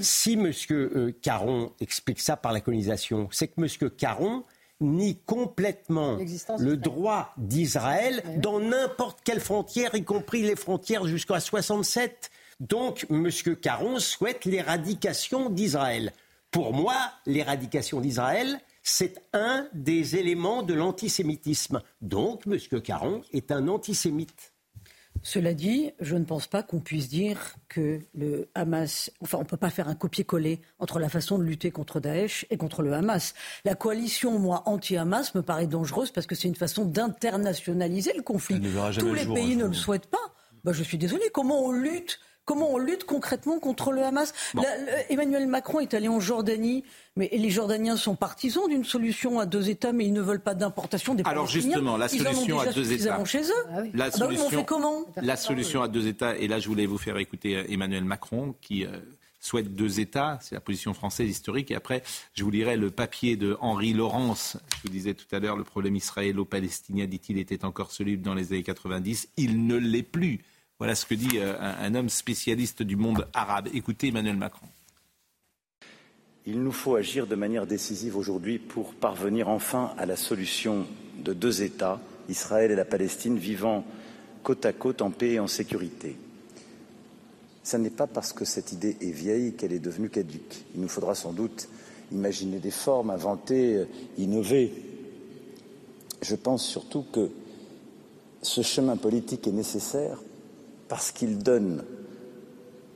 [0.00, 0.52] si M.
[0.70, 3.90] Euh, Caron explique ça par la colonisation, c'est que M.
[3.90, 4.44] Caron
[4.80, 6.18] nie complètement
[6.58, 12.30] le droit d'Israël dans n'importe quelle frontière, y compris les frontières jusqu'à 67.
[12.60, 13.28] Donc, M.
[13.60, 16.12] Caron souhaite l'éradication d'Israël.
[16.50, 21.82] Pour moi, l'éradication d'Israël, c'est un des éléments de l'antisémitisme.
[22.00, 22.80] Donc, M.
[22.80, 24.54] Caron est un antisémite.
[25.22, 29.10] Cela dit, je ne pense pas qu'on puisse dire que le Hamas.
[29.20, 32.46] Enfin, on ne peut pas faire un copier-coller entre la façon de lutter contre Daesh
[32.50, 33.34] et contre le Hamas.
[33.64, 38.60] La coalition, moi, anti-Hamas, me paraît dangereuse parce que c'est une façon d'internationaliser le conflit.
[38.98, 40.34] Tous les pays ne le souhaitent pas.
[40.64, 41.24] Bah, je suis désolé.
[41.32, 44.32] Comment on lutte comment on lutte concrètement contre le Hamas.
[45.10, 46.82] Emmanuel Macron est allé en Jordanie,
[47.14, 50.54] mais les Jordaniens sont partisans d'une solution à deux États, mais ils ne veulent pas
[50.54, 53.22] d'importation des Alors justement, la solution à deux États.
[53.26, 53.64] Chez eux.
[53.70, 55.04] Ah la ah bah solution, comment?
[55.16, 58.54] La solution à deux États, et là je voulais vous faire écouter euh, Emmanuel Macron
[58.62, 58.96] qui euh,
[59.40, 61.70] souhaite deux États, c'est la position française historique.
[61.70, 64.56] Et après, je vous lirai le papier de Henri Laurence.
[64.76, 68.54] Je vous disais tout à l'heure, le problème israélo-palestinien, dit-il, était encore soluble dans les
[68.54, 69.28] années 90.
[69.36, 70.40] Il ne l'est plus.
[70.78, 73.68] Voilà ce que dit euh, un, homme spécialiste du monde arabe.
[73.74, 74.66] Écoutez Emmanuel Macron.
[76.46, 80.86] Il nous faut agir de manière décisive aujourd'hui pour parvenir enfin à la solution
[81.18, 83.84] de deux États, Israël et la Palestine, vivant
[84.44, 86.16] côte à côte en paix et en sécurité.
[87.64, 90.64] Ce n'est pas parce que cette idée est vieille qu'elle est devenue caduque.
[90.76, 91.68] Il nous faudra sans doute
[92.12, 93.84] imaginer des formes, inventer,
[94.16, 94.72] innover.
[96.22, 97.30] Je pense surtout que
[98.42, 100.18] ce chemin politique est nécessaire
[100.88, 101.84] parce qu'il donne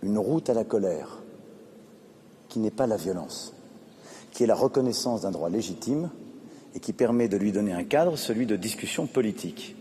[0.02, 1.18] une route à la colère
[2.48, 3.54] qui n'est pas la violence,
[4.32, 6.10] qui est la reconnaissance d'un droit légitime
[6.74, 9.76] et qui permet de lui donner un cadre, celui de discussion politique.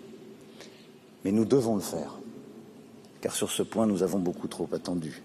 [1.23, 2.17] Mais nous devons le faire,
[3.21, 5.21] car sur ce point, nous avons beaucoup trop attendu.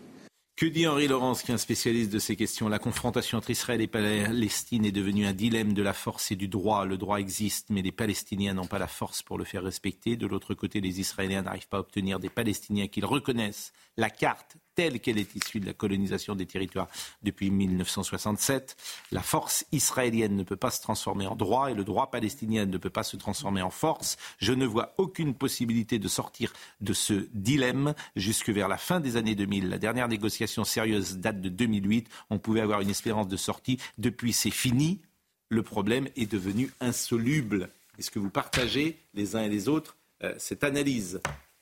[0.57, 2.71] Que dit Henri Laurence, qui est un spécialiste de ces questions?
[2.71, 6.49] La confrontation entre Israël et Palestine est devenue un dilemme de la force et du
[6.49, 6.87] droit.
[6.87, 10.17] Le droit existe, mais les Palestiniens n'ont pas la force pour le faire respecter.
[10.17, 14.57] De l'autre côté, les Israéliens n'arrivent pas à obtenir des Palestiniens qu'ils reconnaissent la carte
[14.77, 16.89] telle qu'elle est issue de la colonisation des territoires
[17.23, 18.77] depuis 1967.
[19.11, 22.79] La force israélienne ne peut pas se transformer en droit et le droit palestinien ne
[22.79, 24.17] peut pas se transformer en force.
[24.39, 29.17] Je ne vois aucune possibilité de sortir de ce dilemme jusque vers la fin des
[29.17, 29.69] années 2000.
[29.69, 32.09] La dernière négociation sérieuse date de 2008.
[32.31, 33.79] On pouvait avoir une espérance de sortie.
[33.99, 35.01] Depuis, c'est fini.
[35.49, 37.71] Le problème est devenu insoluble.
[37.99, 41.21] Est-ce que vous partagez les uns et les autres euh, cette analyse?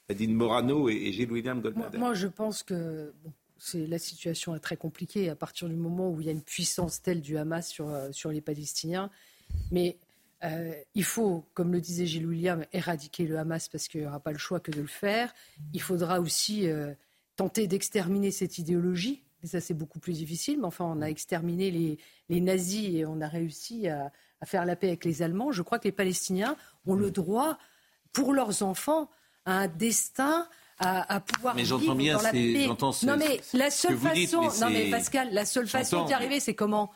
[0.09, 1.91] Nadine Morano et, Gilles William Goldman.
[1.97, 3.13] Moi, je pense que
[3.59, 6.43] c'est la situation est très compliquée à partir du moment où il y a une
[6.43, 9.11] puissance telle du Hamas sur, euh, sur les Palestiniens.
[9.71, 9.97] Mais
[10.43, 14.21] euh, il faut, comme le disait Gilles William, éradiquer le Hamas parce qu'il n'y aura
[14.21, 15.33] pas le choix que de le faire.
[15.73, 16.93] Il faudra aussi euh,
[17.37, 19.23] tenter d'exterminer cette idéologie.
[19.43, 20.59] Mais ça, c'est beaucoup plus difficile.
[20.59, 24.67] Mais enfin, on a exterminé les, les nazis et on a réussi à, à, faire
[24.67, 25.53] la paix avec les Allemands.
[25.53, 27.59] Je crois que les Palestiniens ont le droit,
[28.13, 29.11] pour leurs enfants,
[29.47, 30.47] un destin
[30.79, 32.69] à, pouvoir mais vivre bien, dans la paix.
[33.05, 36.93] Non mais la seule façon, non mais Pascal, la seule façon d'y arriver, c'est comment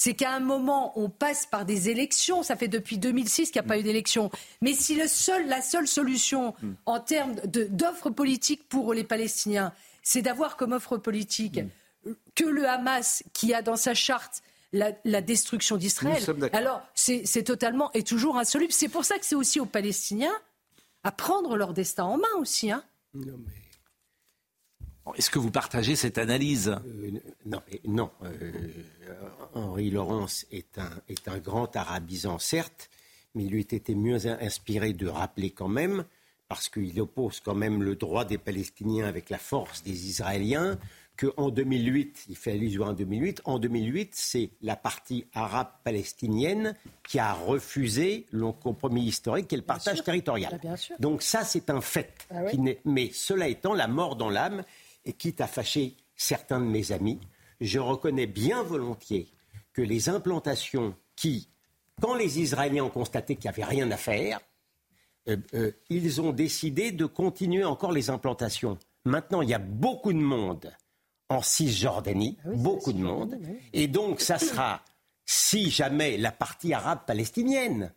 [0.00, 2.44] c'est qu'à un moment, on passe par des élections.
[2.44, 4.30] Ça fait depuis 2006 qu'il n'y a pas eu d'élection.
[4.62, 6.72] Mais si le seul, la seule solution hmm.
[6.86, 9.72] en termes d'offres politiques pour les Palestiniens,
[10.04, 11.60] c'est d'avoir comme offre politique
[12.04, 12.12] hmm.
[12.36, 17.90] que le Hamas, qui a dans sa charte la, la destruction d'Israël, alors c'est totalement
[17.92, 18.72] et toujours insoluble.
[18.72, 20.34] C'est pour ça que c'est aussi aux Palestiniens
[21.04, 22.70] à prendre leur destin en main aussi.
[22.70, 22.84] Hein
[25.14, 26.68] Est-ce que vous partagez cette analyse?
[26.68, 27.10] Euh,
[27.46, 28.10] Non, non.
[28.22, 28.52] Euh,
[29.54, 32.90] Henri Laurence est un, est un grand arabisant, certes,
[33.34, 36.04] mais il lui été mieux inspiré de rappeler quand même,
[36.48, 40.78] parce qu'il oppose quand même le droit des Palestiniens avec la force des Israéliens,
[41.18, 47.18] qu'en 2008, il fait allusion en 2008, en 2008, c'est la partie arabe palestinienne qui
[47.18, 50.60] a refusé le compromis historique et le partage territorial.
[51.00, 52.12] Donc ça, c'est un fait.
[52.30, 52.42] Ah
[52.84, 54.62] mais cela étant, la mort dans l'âme,
[55.04, 57.18] et quitte à fâcher certains de mes amis,
[57.60, 59.28] je reconnais bien volontiers
[59.72, 61.48] que les implantations qui,
[62.00, 64.40] quand les Israéliens ont constaté qu'il n'y avait rien à faire,
[65.28, 68.78] euh, euh, ils ont décidé de continuer encore les implantations.
[69.04, 70.72] Maintenant, il y a beaucoup de monde
[71.28, 73.38] en Cisjordanie, ah beaucoup de monde.
[73.72, 74.82] Et donc, ça sera,
[75.26, 77.92] si jamais la partie arabe palestinienne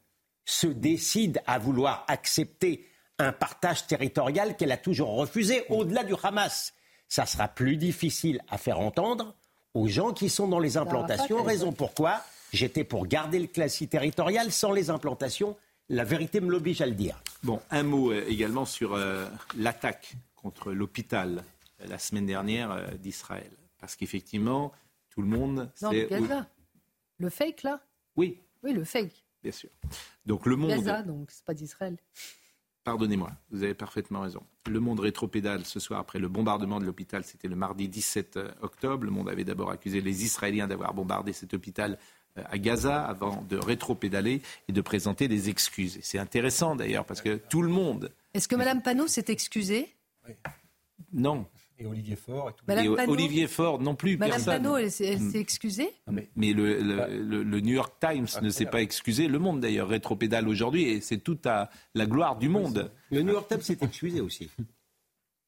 [0.45, 2.87] se décide à vouloir accepter
[3.19, 6.73] un partage territorial qu'elle a toujours refusé au-delà du Hamas,
[7.07, 9.35] ça sera plus difficile à faire entendre
[9.73, 11.43] aux gens qui sont dans les implantations.
[11.43, 15.55] Raison pourquoi j'étais pour garder le classique territorial sans les implantations.
[15.89, 17.21] La vérité me l'oblige à le dire.
[17.43, 21.43] Bon, un mot euh, également sur euh, l'attaque contre l'hôpital
[21.87, 23.51] la semaine dernière euh, d'Israël.
[23.79, 24.71] Parce qu'effectivement,
[25.09, 25.71] tout le monde.
[25.81, 26.47] Non, Gaza.
[27.17, 27.81] Le fake, là?
[28.15, 28.39] Oui.
[28.63, 29.25] Oui, le fake.
[29.43, 29.69] Bien sûr.
[30.25, 30.71] Donc le monde.
[30.71, 31.97] Gaza, donc c'est pas d'Israël.
[32.83, 34.41] Pardonnez-moi, vous avez parfaitement raison.
[34.67, 38.51] Le monde rétropédale ce soir après le bombardement de l'hôpital, c'était le mardi 17 euh,
[38.61, 39.05] octobre.
[39.05, 41.99] Le monde avait d'abord accusé les Israéliens d'avoir bombardé cet hôpital
[42.37, 45.99] euh, à Gaza avant de rétropédaler et de présenter des excuses.
[46.01, 48.11] C'est intéressant d'ailleurs parce que tout le monde.
[48.33, 49.93] Est-ce que Mme Panot s'est excusée?
[50.27, 50.33] Oui.
[51.13, 51.45] Non,
[51.81, 53.11] et Olivier Faure et tout.
[53.11, 54.17] Olivier Faure non plus.
[54.17, 54.63] Madame personne.
[54.63, 55.35] Panot, elle, s'est mm.
[55.35, 55.89] excusée.
[56.07, 59.27] mais, le, New York Times ne s'est pas excusé.
[59.27, 61.69] Le Monde d'ailleurs rétropédale aujourd'hui et c'est toute la
[62.05, 62.91] gloire du monde.
[63.09, 64.49] Le New York Times s'est excusé aussi.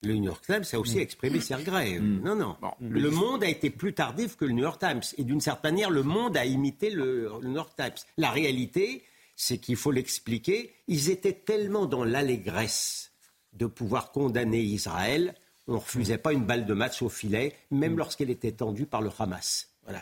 [0.02, 1.02] Le New York Times a aussi mm.
[1.02, 2.00] exprimé ses regrets.
[2.00, 2.22] Mm.
[2.24, 2.58] Non, non.
[2.82, 5.02] le Monde a été plus tardif que le New York Times.
[5.18, 7.96] Et d'une certaine manière, le Monde a imité le, le New York Times.
[8.18, 9.04] La réalité,
[9.36, 10.74] c'est qu'il faut l'expliquer.
[10.88, 13.12] Ils étaient tellement dans l'allégresse
[13.54, 15.36] de pouvoir condamner Israël,
[15.68, 17.98] on ne refusait pas une balle de match au filet, même mm.
[17.98, 19.70] lorsqu'elle était tendue par le Hamas.
[19.84, 20.02] Voilà.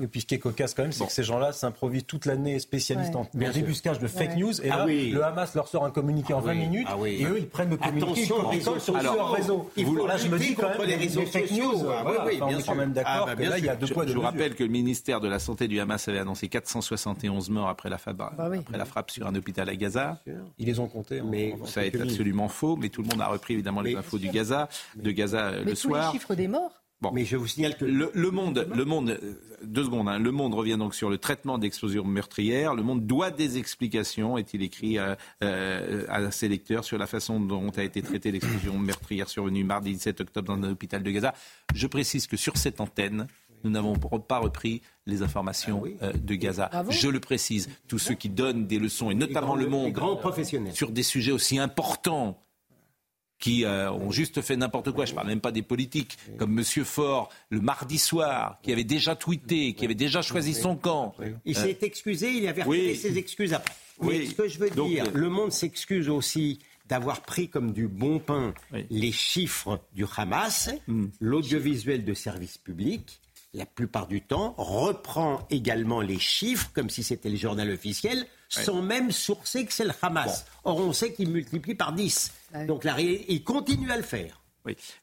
[0.00, 2.58] Et puis ce qui est cocasse quand même, c'est que ces gens-là s'improvisent toute l'année
[2.58, 4.60] spécialistes en débuscage de fake news.
[4.62, 6.86] Et ah là, le Hamas leur sort un communiqué en 20 ah minutes.
[6.90, 9.70] Ah et eux, ils prennent le communiqué Attention, sur leur réseau.
[9.76, 11.84] là, je me dis quand même, les réseaux fake news.
[12.26, 12.74] oui, bien sûr.
[12.74, 14.70] même d'accord bah, que là, il y a deux poids, Je vous rappelle que le
[14.70, 18.84] ministère de la Santé du Hamas avait annoncé 471 morts après la, bah après la
[18.84, 20.20] frappe sur un hôpital à Gaza.
[20.58, 21.22] Ils les ont comptés.
[21.22, 22.76] Mais ça est absolument faux.
[22.76, 26.12] Mais tout le monde a repris évidemment les infos du Gaza, de Gaza le soir.
[26.12, 27.12] les chiffres des morts Bon.
[27.12, 30.54] Mais je vous signale que le, monde, le monde, euh, deux secondes, hein, le monde
[30.54, 32.74] revient donc sur le traitement d'explosions meurtrières.
[32.74, 37.38] Le monde doit des explications, est-il écrit à, euh, à ses lecteurs sur la façon
[37.38, 41.34] dont a été traitée l'explosion meurtrière survenue mardi 17 octobre dans un hôpital de Gaza.
[41.72, 43.28] Je précise que sur cette antenne,
[43.64, 46.68] nous n'avons pas repris les informations ah euh, de Gaza.
[46.72, 49.96] Ah je le précise, tous ceux qui donnent des leçons, et notamment le monde,
[50.72, 52.42] sur des sujets aussi importants
[53.38, 55.04] qui euh, ont juste fait n'importe quoi.
[55.04, 58.84] Je ne parle même pas des politiques, comme Monsieur Faure, le mardi soir, qui avait
[58.84, 61.14] déjà tweeté, qui avait déjà choisi son camp.
[61.44, 63.74] Il s'est excusé, il avait retiré ses excuses après.
[64.00, 64.28] Oui.
[64.28, 68.20] ce que je veux dire, euh, le monde s'excuse aussi d'avoir pris comme du bon
[68.20, 68.54] pain
[68.90, 71.06] les chiffres du Hamas, hmm.
[71.20, 73.20] l'audiovisuel de service public,
[73.54, 78.82] la plupart du temps, reprend également les chiffres comme si c'était le journal officiel, sans
[78.82, 80.46] même sourcer que c'est le Hamas.
[80.64, 82.32] Or, on sait qu'il multiplie par 10.
[82.66, 84.40] Donc, la, il continue à le faire.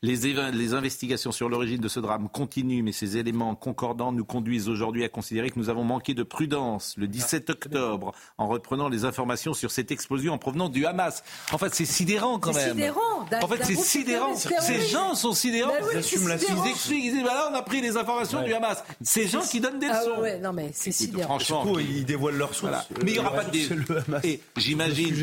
[0.01, 4.69] Les, les, investigations sur l'origine de ce drame continuent, mais ces éléments concordants nous conduisent
[4.69, 9.05] aujourd'hui à considérer que nous avons manqué de prudence le 17 octobre en reprenant les
[9.05, 11.23] informations sur cette explosion en provenance du Hamas.
[11.51, 12.71] En fait, c'est sidérant quand même.
[12.71, 13.25] Sidérant.
[13.41, 14.35] En fait, c'est sidérant.
[14.35, 15.73] Ces gens sont sidérants.
[15.79, 18.43] Ben ils assument la Ils expliquent, ils disent, bah là, on a pris les informations
[18.43, 18.83] du Hamas.
[19.01, 20.41] Ces gens qui donnent des ah leçons.
[20.41, 21.39] non, mais c'est sidérant.
[21.39, 22.87] Franchement, ils dévoilent leurs sources.
[23.03, 24.27] Mais il n'y aura pas de...
[24.27, 25.15] Et j'imagine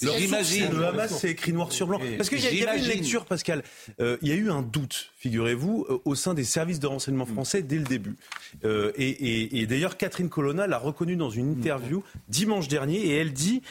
[0.00, 0.72] J'imagine...
[0.72, 2.00] Le Hamas, c'est écrit noir sur blanc.
[2.16, 3.62] Parce qu'il y a une lecture, Pascal.
[4.00, 7.24] Euh, il y a eu un doute, figurez-vous, euh, au sein des services de renseignement
[7.24, 7.34] mm.
[7.34, 8.16] français dès le début.
[8.64, 13.62] Euh, et, d'ailleurs, Catherine Colonna l'a reconnu dans une interview dimanche dernier, et elle dit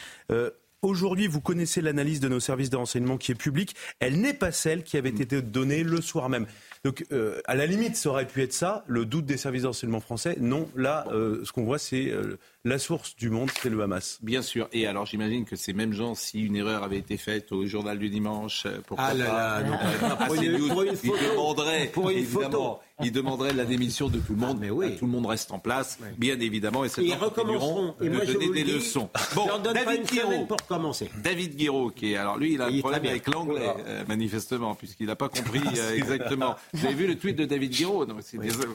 [0.80, 3.74] Aujourd'hui, vous connaissez l'analyse de nos services de renseignement qui est publique.
[3.98, 5.22] Elle n'est pas celle qui avait mm.
[5.22, 6.46] été donnée le soir même.
[6.84, 10.00] Donc, euh, à la limite, ça aurait pu être ça, le doute des services d'enseignement
[10.00, 10.36] français.
[10.40, 14.18] Non, là, euh, ce qu'on voit, c'est euh, la source du monde, c'est le Hamas.
[14.22, 14.68] Bien sûr.
[14.72, 17.98] Et alors, j'imagine que ces mêmes gens, si une erreur avait été faite au journal
[17.98, 22.10] du dimanche, pourquoi ah là là, pas, pour, une, pour une photo, ils demanderaient, pour
[22.10, 22.78] une photo.
[23.00, 24.56] Ils demanderaient la démission de tout le monde.
[24.58, 24.96] Ah, mais oui.
[24.96, 26.84] Tout le monde reste en place, bien évidemment.
[26.84, 27.94] Et, ils recommenceront.
[28.00, 29.08] Et moi, de donner des leçons.
[29.34, 31.10] Bon, David Guiraud, pour commencer.
[31.22, 33.72] David Guiraud, qui est, alors lui, il a un problème avec l'anglais,
[34.08, 35.62] manifestement, puisqu'il n'a pas compris
[35.94, 36.56] exactement.
[36.72, 38.06] Vous avez vu le tweet de David Guiraud?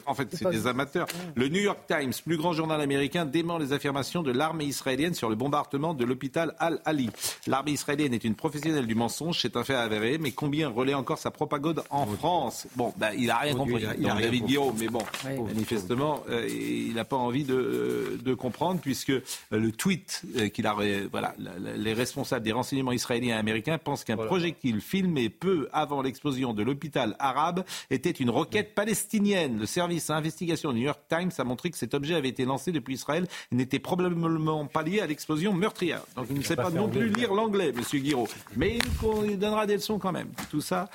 [0.06, 1.06] En fait, c'est des amateurs.
[1.34, 5.28] Le New York Times, plus grand journal américain, dément les affirmations de l'armée israélienne sur
[5.28, 7.10] le bombardement de l'hôpital Al-Ali.
[7.46, 11.18] L'armée israélienne est une professionnelle du mensonge, c'est un fait avéré, mais combien relaie encore
[11.18, 12.66] sa propagande en France?
[12.76, 13.84] Bon, ben, il n'a rien compris.
[13.84, 19.22] David Guiraud, mais bon, manifestement, euh, il n'a pas envie de, de, comprendre, puisque euh,
[19.50, 20.74] le tweet euh, qu'il a,
[21.10, 21.34] voilà,
[21.76, 26.62] les responsables des renseignements israéliens et américains pensent qu'un projectile filmé peu avant l'explosion de
[26.62, 29.58] l'hôpital arabe était une roquette palestinienne.
[29.58, 32.72] Le service d'investigation du New York Times a montré que cet objet avait été lancé
[32.72, 36.02] depuis Israël et n'était probablement pas lié à l'explosion meurtrière.
[36.16, 38.28] Donc il ne sait pas, non plus lire l'anglais, Monsieur Guiraud.
[38.56, 38.78] Mais
[39.26, 40.28] il, donnera des leçons quand même.
[40.50, 40.88] Tout ça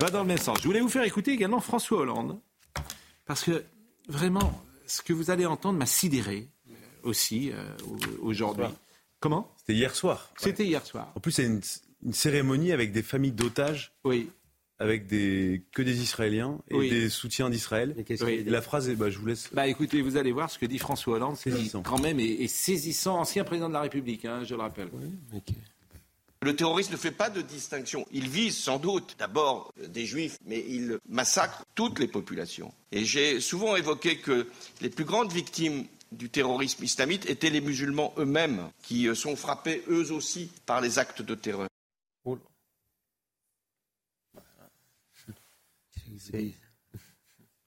[0.00, 0.58] va dans le même sens.
[0.60, 2.38] Je voulais vous faire écouter également François Hollande.
[3.24, 3.64] Parce que
[4.08, 7.64] vraiment, ce que vous allez entendre m'a sidéré euh, aussi euh,
[8.20, 8.66] aujourd'hui.
[9.20, 9.52] Comment?
[9.58, 10.30] C'était hier soir.
[10.36, 11.12] C'était hier soir.
[11.16, 11.60] En plus, c'est une,
[12.04, 13.92] une, cérémonie avec des familles d'otages.
[14.04, 14.30] Oui
[14.78, 17.94] avec des, que des Israéliens et des soutiens d'Israël.
[18.46, 19.48] La phrase, bah, je vous laisse.
[19.52, 23.18] Bah, écoutez, vous allez voir ce que dit François Hollande, c'est quand même et, saisissant,
[23.18, 24.88] ancien président de la République, hein, je le rappelle.
[26.42, 28.06] Le terrorisme ne fait pas de distinction.
[28.12, 32.72] Il vise sans doute d'abord des juifs, mais il massacre toutes les populations.
[32.92, 34.46] Et j'ai souvent évoqué que
[34.80, 40.12] les plus grandes victimes du terrorisme islamite étaient les musulmans eux-mêmes, qui sont frappés eux
[40.12, 41.68] aussi par les actes de terreur.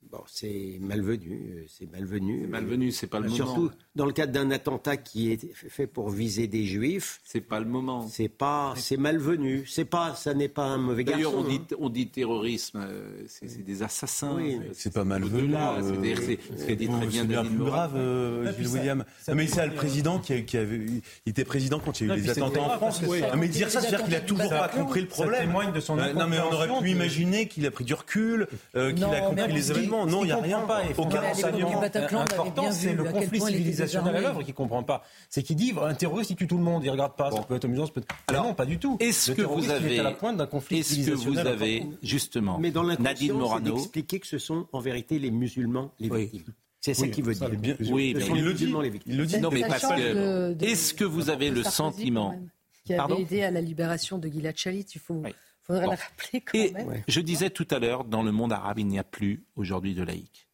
[0.01, 2.47] Bon, c'est malvenu, euh, c'est malvenu.
[2.47, 3.36] Malvenu, c'est pas le moment.
[3.36, 7.20] Surtout dans le cadre d'un attentat qui est fait pour viser des juifs.
[7.26, 8.08] C'est pas le moment.
[8.08, 9.66] C'est pas, c'est malvenu.
[9.68, 11.18] C'est pas, ça n'est pas un mauvais garçon.
[11.18, 11.76] D'ailleurs, on dit, hein.
[11.82, 14.36] on dit terrorisme, euh, c'est des assassins.
[14.38, 15.54] Oui, c'est pas malvenu.
[15.54, 19.04] Euh, c'est dit très bien David plus grave, euh, Gilles William.
[19.34, 20.80] mais c'est le président qui, qui avait,
[21.26, 23.02] il était président quand il y a eu les attentats en France.
[23.38, 25.41] Mais dire ça, c'est-à-dire qu'il a toujours pas compris le problème.
[25.41, 29.04] témoigne de son Non, mais on aurait pu imaginer qu'il a pris du recul, qu'il
[29.04, 30.06] a compris les événements.
[30.06, 30.62] Non, il n'y a rien.
[30.62, 30.84] Pas.
[30.97, 35.04] Aucun renseignement important, c'est le conflit civilisationnel à l'œuvre qui ne comprend pas.
[35.30, 37.42] C'est qu'il dit un terroriste, il tue tout le monde, il ne regarde pas, ça
[37.42, 37.88] peut être amusant.
[37.88, 38.98] Peut Alors non, pas du tout.
[39.00, 42.72] Est-ce que vous avez, à la pointe d'un conflit est-ce que vous avez justement, mais
[42.72, 46.54] dans Nadine Morano, expliquer que ce sont en vérité les musulmans les victimes.
[46.82, 47.50] C'est ça qu'il veut dire.
[47.50, 48.74] Bien, oui, mais il le dit.
[49.06, 49.40] Il le dit.
[49.40, 52.40] Non, mais parce que est-ce que vous avez le sentiment
[52.86, 55.22] qui avait aidé à la libération de Gilad Shalit, il faut
[55.62, 57.04] faudrait le rappeler quand Et même.
[57.08, 60.04] Je disais tout à l'heure, dans le monde arabe, il n'y a plus aujourd'hui de
[60.04, 60.49] laïcs.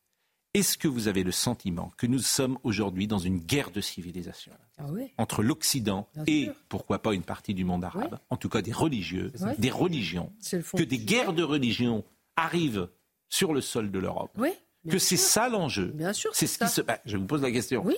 [0.55, 4.51] Est-ce que vous avez le sentiment que nous sommes aujourd'hui dans une guerre de civilisation
[4.77, 5.11] ah oui.
[5.17, 8.17] entre l'Occident et, pourquoi pas, une partie du monde arabe, Oui.
[8.29, 9.51] en tout cas des religieux, Oui.
[9.57, 10.31] des religions,
[10.75, 12.03] que des guerres de religion
[12.35, 12.89] arrivent
[13.29, 14.49] sur le sol de l'Europe, Oui,
[14.89, 16.67] que c'est ça l'enjeu Bien sûr, C'est ce qui ça.
[16.67, 16.99] se passe.
[17.05, 17.83] Je vous pose la question.
[17.85, 17.95] Oui,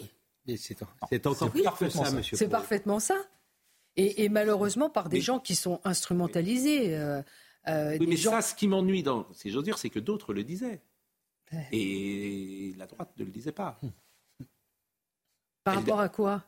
[0.57, 0.81] C'est
[1.27, 2.37] encore Oui, que ça, monsieur.
[2.37, 3.15] c'est parfaitement ça.
[3.97, 6.95] Et, et malheureusement par des Mais- gens qui sont instrumentalisés.
[6.95, 7.21] euh,
[7.67, 9.99] euh, Oui, des mais gens- ça, ce qui m'ennuie, dans, si j'ose dire, c'est que
[9.99, 10.81] d'autres le disaient.
[11.71, 13.79] Et la droite ne le disait pas.
[15.63, 16.43] par elle- rapport à quoi?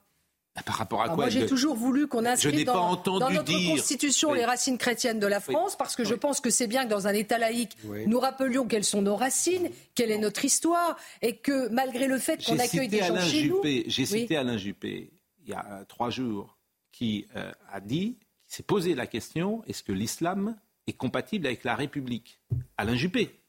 [0.56, 2.89] Bah, Par rapport à Alors quoi Moi, j'ai elle- toujours voulu qu'on inscrive pas dans,
[2.91, 4.39] entendu dans notre dire- constitution Oui.
[4.39, 7.08] les racines chrétiennes de la France, parce que je pense que c'est bien que dans
[7.08, 8.08] un État laïque, Oui.
[8.08, 12.43] nous rappelions quelles sont nos racines, quelle est notre histoire, et que malgré le fait
[12.43, 13.58] qu'on accueille des gens Alain chez nous...
[13.58, 14.08] Juppé, j'ai Oui.
[14.22, 15.12] cité Alain Juppé
[15.43, 16.58] il y a euh, trois jours,
[16.91, 21.64] qui euh, a dit, qui s'est posé la question est-ce que l'islam est compatible avec
[21.64, 22.39] la République?
[22.78, 23.39] Alain Juppé.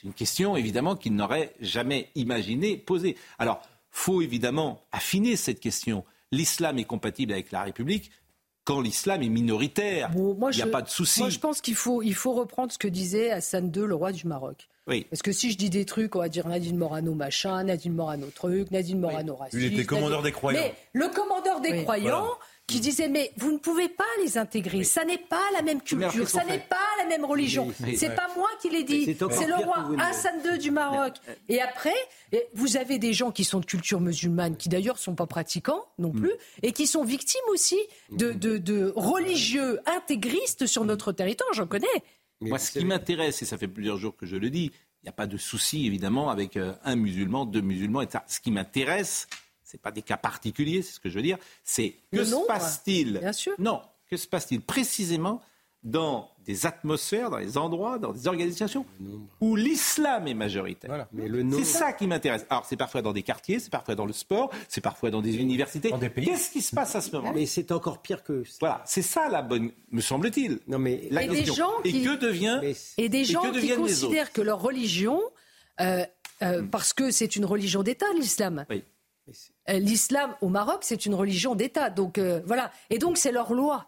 [0.00, 3.16] C'est une question évidemment qu'il n'aurait jamais imaginé poser.
[3.38, 6.04] Alors, faut évidemment affiner cette question.
[6.32, 8.10] L'islam est compatible avec la République
[8.64, 10.10] quand l'islam est minoritaire.
[10.10, 11.20] Bon, moi, il n'y a je- pas de souci.
[11.20, 14.12] Moi, je pense qu'il faut, il faut reprendre ce que disait Hassan II, le roi
[14.12, 14.68] du Maroc.
[14.86, 15.06] Oui.
[15.10, 18.26] Parce que si je dis des trucs, on va dire Nadine Morano machin, Nadine Morano
[18.34, 19.62] truc, Nadine Morano raciste.
[19.62, 20.60] Il était commandeur Nadine- des croyants.
[20.60, 22.38] Mais le commandeur des Oui, croyants voilà.
[22.70, 26.28] Qui disait mais vous ne pouvez pas les intégrer, ça n'est pas la même culture,
[26.28, 27.66] ça n'est pas la même religion.
[27.84, 28.14] Oui, C'est oui.
[28.16, 31.14] pas moi qui l'ai dit, c'est le roi ne- Hassan II du Maroc.
[31.48, 31.94] Et après,
[32.32, 35.84] et vous avez des gens qui sont de culture musulmane, qui d'ailleurs sont pas pratiquants
[35.98, 36.20] non Mm.
[36.20, 37.78] plus, et qui sont victimes aussi
[38.12, 41.52] de, de, de religieux intégristes sur notre territoire.
[41.52, 41.86] J'en connais.
[42.40, 44.70] Moi, ce qui m'intéresse, et ça fait plusieurs jours que je le dis,
[45.02, 48.24] il n'y a pas de souci, évidemment, avec euh, un musulman, deux musulmans, etc.
[48.26, 49.26] Ce qui m'intéresse,
[49.70, 52.34] ce n'est pas des cas particuliers, c'est ce que je veux dire, c'est que se
[52.46, 53.52] passe-t-il bien sûr.
[53.58, 55.40] Non, que se passe-t-il précisément
[55.82, 58.84] dans des atmosphères, dans des endroits, dans des organisations
[59.40, 62.44] où l'islam est majoritaire Mais le c'est ça qui m'intéresse.
[62.50, 65.36] Alors, c'est parfois dans des quartiers, c'est parfois dans le sport, c'est parfois dans des
[65.38, 65.88] universités.
[65.90, 66.26] Dans des pays.
[66.26, 68.42] Qu'est-ce qui se passe à ce moment-là Mais c'est encore pire que.
[68.58, 70.58] Voilà, c'est ça la bonne, me semble-t-il.
[70.66, 71.54] Non mais La Et des question.
[71.54, 72.60] gens Et qui- que devient
[72.98, 75.20] Et des Et gens que qui les considèrent que leur religion,
[75.80, 76.04] euh,
[76.42, 76.68] euh, Hmm.
[76.70, 78.66] parce que c'est une religion d'État, l'islam.
[78.68, 78.82] Oui.
[79.68, 81.90] Euh, L'islam au Maroc, c'est une religion d'État.
[81.90, 82.70] Donc euh, voilà.
[82.90, 83.86] Et donc c'est leur loi.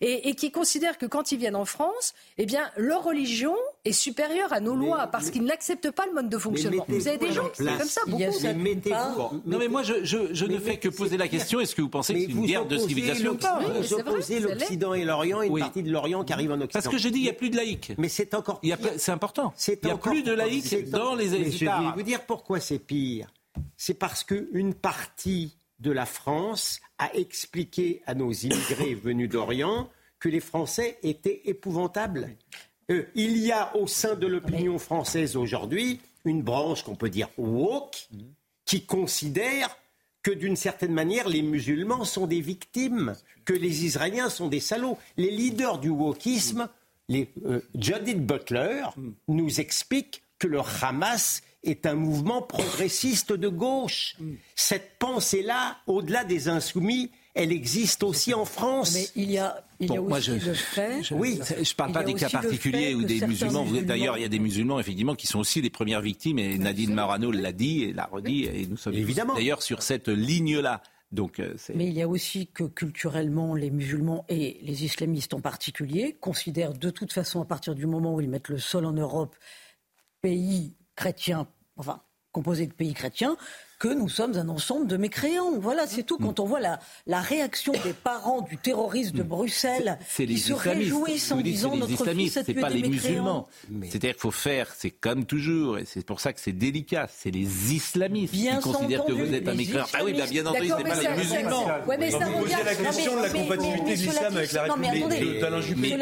[0.00, 3.92] Et, et qui considèrent que quand ils viennent en France, eh bien leur religion est
[3.92, 6.84] supérieure à nos Mais- lois parce qu'ils n'acceptent pas le mode de fonctionnement.
[6.88, 8.18] Vous avez des gens qui sont comme ça, beaucoup.
[8.56, 11.60] Mais part- Non mais moi je, je- je Mais- ne fais que poser la question
[11.60, 13.74] est-ce que vous pensez que Mais c'est une vous guerre de civilisation ou pas l'Occident-
[13.78, 15.60] Oui, Vous opposez l'Occident et l'Orient et une Oui.
[15.60, 16.70] partie de l'Orient qui arrive en Occident.
[16.72, 17.92] Parce que je dis il n'y a plus de laïcs.
[17.96, 18.76] Mais c'est encore pire.
[18.96, 19.52] C'est important.
[19.56, 22.22] C'est Il n'y a plus de laïcs c'est dans les États Je vais vous dire
[22.26, 23.28] pourquoi c'est pire.
[23.76, 29.88] C'est parce qu'une partie de la France a expliqué à nos immigrés venus d'Orient
[30.18, 32.36] que les Français étaient épouvantables.
[32.90, 37.30] Euh, il y a au sein de l'opinion française aujourd'hui une branche qu'on peut dire
[37.38, 38.08] woke
[38.66, 39.76] qui considère
[40.22, 43.14] que d'une certaine manière les musulmans sont des victimes,
[43.46, 44.98] que les Israéliens sont des salauds.
[45.16, 46.68] Les leaders du wokisme,
[47.08, 48.84] les, euh, Judith Butler,
[49.28, 54.16] nous explique que le Hamas est un mouvement progressiste de gauche.
[54.54, 58.94] Cette pensée-là, au-delà des insoumis, elle existe aussi en France.
[58.94, 61.00] Mais il y a, il y a Bon, moi, aussi je- le fait.
[61.12, 63.66] Oui, je ne parle y pas des cas particuliers ou des musulmans.
[63.82, 66.38] D'ailleurs, il y a des musulmans, effectivement, qui sont aussi les premières victimes.
[66.38, 68.44] Et Nadine Marano l'a dit et l'a redit.
[68.44, 69.34] Et nous sommes Évidemment.
[69.34, 70.82] d'ailleurs sur cette ligne-là.
[71.12, 75.40] Donc, euh, Mais il y a aussi que culturellement, les musulmans et les islamistes en
[75.40, 78.92] particulier considèrent de toute façon, à partir du moment où ils mettent le sol en
[78.92, 79.34] Europe,
[80.22, 83.38] pays chrétien, enfin composé de pays chrétiens,
[83.80, 85.52] que nous sommes un ensemble de mécréants.
[85.58, 86.18] Voilà, c'est tout.
[86.18, 91.32] Quand on voit la, la réaction des parents du terroriste de Bruxelles, qui se réjouissent
[91.32, 93.48] en disant notre fils a tué pas les musulmans.
[93.82, 97.30] C'est-à-dire qu'il faut faire, c'est comme toujours, et c'est pour ça que c'est délicat, c'est
[97.30, 99.86] les islamistes qui considèrent que vous êtes un mécréant.
[99.94, 101.66] Ah oui, bien entendu, c'est pas les musulmans.
[101.88, 105.40] Ouais, mais ça vous posez la question de la compatibilité de l'islam avec la République
[105.40, 105.96] d'Alain Juppé.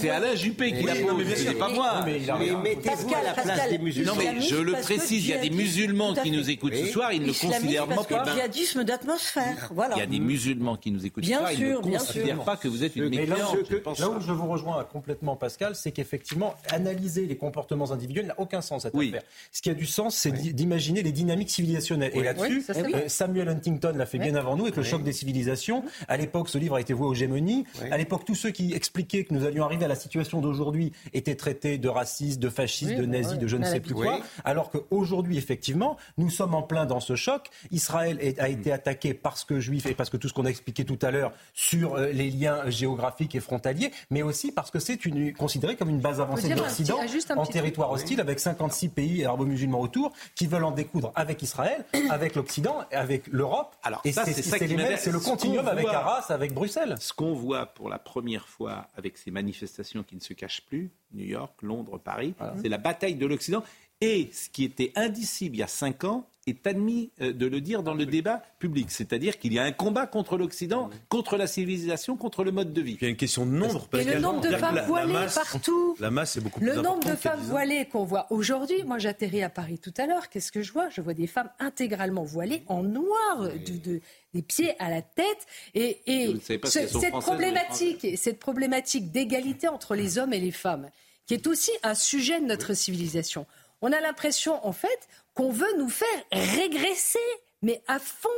[0.00, 2.04] C'est Alain Juppé qui l'a posé, c'est pas moi.
[2.04, 4.12] Mais mettez-vous à la place des musulmans?
[4.12, 7.11] Non, mais je le précise, il y a des musulmans qui nous écoutent ce soir,
[7.12, 7.94] ils ne considèrent pas.
[7.94, 9.96] Parce que djihadisme d'atmosphère, voilà.
[9.96, 12.68] Il y a des musulmans qui nous écoutent ce soir, ils ne considèrent pas que
[12.68, 13.70] vous êtes une mécréante.
[13.98, 18.60] Là où je vous rejoins complètement, Pascal, c'est qu'effectivement, analyser les comportements individuels n'a aucun
[18.60, 19.22] sens à faire.
[19.50, 22.12] Ce qui a du sens, c'est d'imaginer les dynamiques civilisationnelles.
[22.14, 25.84] Et là-dessus, euh, Samuel Huntington l'a fait bien avant nous avec le choc des civilisations.
[26.08, 27.64] À l'époque, ce livre a été voué aux gémonies.
[27.90, 31.34] À l'époque, tous ceux qui expliquaient que nous allions arriver à la situation d'aujourd'hui étaient
[31.34, 34.20] traités de racistes, de fascistes, de nazis, de je ne sais plus quoi.
[34.44, 37.50] Alors qu'aujourd'hui, effectivement, nous sommes en plein dans ce choc.
[37.70, 40.84] Israël a été attaqué parce que juif et parce que tout ce qu'on a expliqué
[40.84, 44.98] tout à l'heure sur euh, les liens géographiques et frontaliers, mais aussi parce que c'est
[45.36, 46.98] considéré comme une base avancée de l'Occident
[47.36, 52.34] en territoire hostile avec 56 pays arabo-musulmans autour qui veulent en découdre avec Israël, avec
[52.34, 53.76] l'Occident, avec l'Europe.
[53.82, 56.96] Alors et c'est le continuum avec Arras, avec Bruxelles.
[57.00, 60.90] Ce qu'on voit pour la première fois avec ces manifestations qui ne se cachent plus,
[61.12, 63.62] New York, Londres, Paris, c'est la bataille de l'Occident.
[64.00, 67.60] Et ce qui était indicible il y a cinq ans, est admis euh, de le
[67.60, 68.90] dire dans le débat public.
[68.90, 72.80] C'est-à-dire qu'il y a un combat contre l'Occident, contre la civilisation, contre le mode de
[72.80, 72.96] vie.
[73.00, 73.88] Il y a une question de nombre.
[73.92, 75.96] Et le nombre de femmes voilées partout.
[76.00, 78.82] La masse est beaucoup plus Le nombre de femmes voilées qu'on voit aujourd'hui.
[78.84, 80.28] Moi, j'atterris à Paris tout à l'heure.
[80.28, 80.88] Qu'est-ce que je vois?
[80.88, 84.00] Je vois des femmes intégralement voilées en noir, de,
[84.34, 85.46] des pieds à la tête.
[85.74, 90.90] Et, et cette problématique, cette problématique d'égalité entre les hommes et les femmes,
[91.26, 93.46] qui est aussi un sujet de notre civilisation.
[93.84, 97.18] On a l'impression, en fait, qu'on veut nous faire régresser
[97.62, 98.28] mais à fond.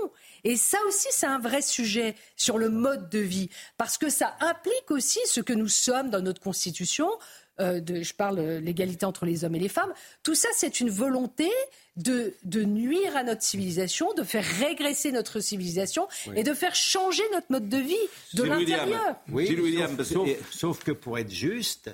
[0.45, 4.37] Et ça aussi, c'est un vrai sujet sur le mode de vie, parce que ça
[4.41, 7.09] implique aussi ce que nous sommes dans notre Constitution.
[7.61, 9.93] Euh, de, je parle de l'égalité entre les hommes et les femmes.
[10.25, 11.49] Tout ça, c'est une volonté
[11.97, 17.23] de, de, nuire à notre civilisation, de faire régresser notre civilisation et de faire changer
[17.33, 17.95] notre mode de vie
[18.35, 19.15] de l'intérieur.
[19.31, 21.93] Oui, William, sauf, sauf que pour être juste,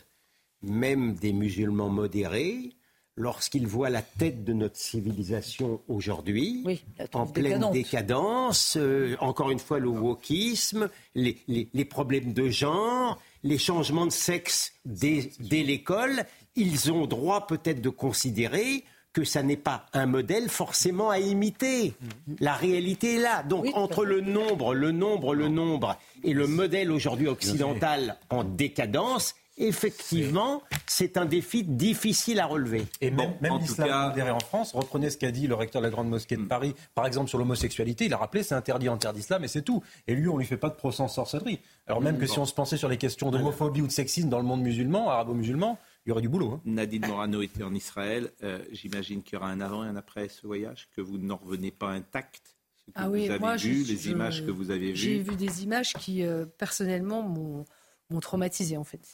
[0.63, 2.75] même des musulmans modérés
[3.21, 6.65] lorsqu'il voit la tête de notre civilisation aujourd'hui,
[7.13, 14.07] en pleine décadence, euh, encore une fois le wokisme, les, problèmes de genre, les changements
[14.07, 16.25] de sexe dès, l'école,
[16.57, 21.95] ils ont droit peut-être de considérer que ça n'est pas un modèle forcément à imiter.
[22.39, 23.43] La réalité est là.
[23.43, 29.35] Donc entre le nombre, le nombre, le nombre et le modèle aujourd'hui occidental en décadence,
[29.61, 32.85] effectivement, c'est un défi difficile à relever.
[33.01, 36.09] Et même, l'islam modéré en France, reprenez ce qu'a dit le recteur de la Grande
[36.09, 36.49] Mosquée de mm.
[36.49, 39.63] Paris, par exemple sur l'homosexualité, il a rappelé c'est interdit en terre d'islam et c'est
[39.63, 39.83] tout.
[40.07, 41.61] Et lui, on lui fait pas de procès en sorcellerie.
[41.87, 44.39] Alors même que si on se pensait sur les questions d'homophobie ou de sexisme dans
[44.39, 46.53] le monde musulman, arabo-musulman, il y aurait du boulot.
[46.53, 46.61] Hein.
[46.65, 48.31] Nadine Morano était en Israël.
[48.43, 51.37] Euh, j'imagine qu'il y aura un avant et un après ce voyage, que vous n'en
[51.37, 52.57] revenez pas intact.
[52.79, 54.97] Ce que ah oui, vous avez moi, vu, les images que vous avez vues.
[54.97, 59.13] J'ai vu des images qui, euh, personnellement, m'ont traumatisé en fait.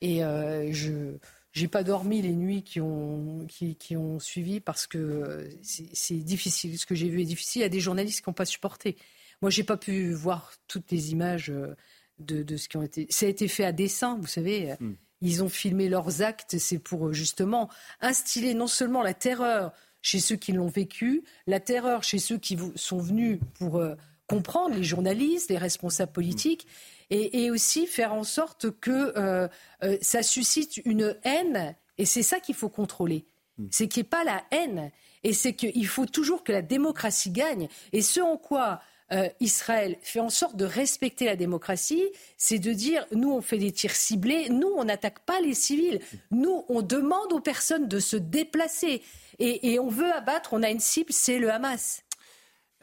[0.00, 1.18] Et euh, je
[1.58, 6.16] n'ai pas dormi les nuits qui ont, qui, qui ont suivi parce que euh, c'est
[6.16, 6.78] difficile.
[6.78, 7.60] Ce que j'ai vu est difficile.
[7.60, 8.96] Il y a des journalistes qui n'ont pas supporté.
[9.42, 11.74] Moi, j'ai pas pu voir toutes les images euh,
[12.18, 13.06] de, de, ce qui ont été.
[13.10, 14.74] Ça a été fait à dessein, vous savez.
[14.80, 14.94] Hmm.
[15.22, 16.58] Ils ont filmé leurs actes.
[16.58, 17.68] C'est pour justement
[18.00, 19.72] instiller non seulement la terreur
[20.02, 23.82] chez ceux qui l'ont vécu, la terreur chez ceux qui sont venus pour
[24.30, 26.66] comprendre, les journalistes, les responsables politiques,
[27.10, 29.48] et, aussi faire en sorte que euh,
[29.82, 31.74] euh, ça suscite une haine.
[31.98, 33.26] Et c'est ça qu'il faut contrôler.
[33.58, 33.66] Hmm.
[33.70, 34.90] C'est qu'il n'y ait pas la haine.
[35.22, 37.68] Et c'est qu'il faut toujours que la démocratie gagne.
[37.92, 38.80] Et ce en quoi
[39.12, 42.04] euh, Israël fait en sorte de respecter la démocratie,
[42.36, 46.00] c'est de dire nous on fait des tirs ciblés, nous on n'attaque pas les civils,
[46.30, 49.02] nous on demande aux personnes de se déplacer
[49.40, 52.04] et, et on veut abattre, on a une cible, c'est le Hamas.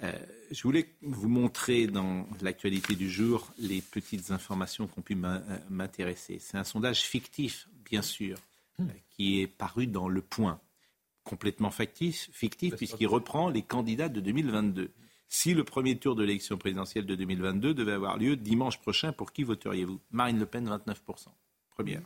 [0.03, 0.11] Euh,
[0.51, 5.39] je voulais vous montrer dans l'actualité du jour les petites informations qui ont pu euh,
[5.69, 6.37] m'intéresser.
[6.39, 8.37] C'est un sondage fictif, bien sûr,
[8.77, 8.83] hmm.
[8.83, 10.59] euh, qui est paru dans Le Point.
[11.23, 14.91] Complètement fictif, fictif puisqu'il reprend les candidats de 2022.
[15.29, 19.33] Si le premier tour de l'élection présidentielle de 2022 devait avoir lieu dimanche prochain, pour
[19.33, 19.99] qui voteriez-vous?
[20.11, 21.27] Marine Le Pen, 29%.
[21.71, 22.01] Première.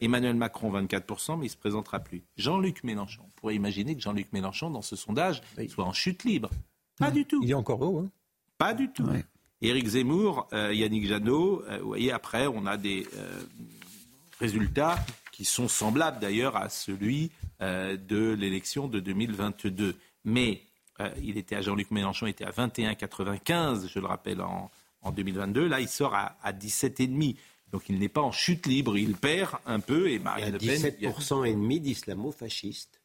[0.00, 2.24] Emmanuel Macron, 24%, mais il ne se présentera plus.
[2.36, 3.22] Jean-Luc Mélenchon.
[3.24, 6.50] On pourrait imaginer que Jean-Luc Mélenchon, dans ce sondage, soit en chute libre.
[6.98, 7.40] Pas du tout.
[7.42, 7.98] Il est encore haut.
[7.98, 8.10] Hein
[8.58, 9.06] Pas du tout.
[9.62, 13.40] Éric Zemmour, euh, Yannick Jadot, euh, vous voyez, après, on a des euh,
[14.38, 14.98] résultats
[15.32, 17.30] qui sont semblables d'ailleurs à celui
[17.60, 19.96] de l'élection de 2022.
[20.24, 20.62] Mais
[21.22, 24.70] il était à Jean-Luc Mélenchon, était à 21,95, je le rappelle, en,
[25.10, 25.66] 2022.
[25.66, 27.36] Là, il sort à, à 17,5.
[27.72, 30.82] Donc il n'est pas en chute libre, il perd un peu et Marine Le Pen.
[30.82, 32.95] 17% et demi d'islamo-fascistes.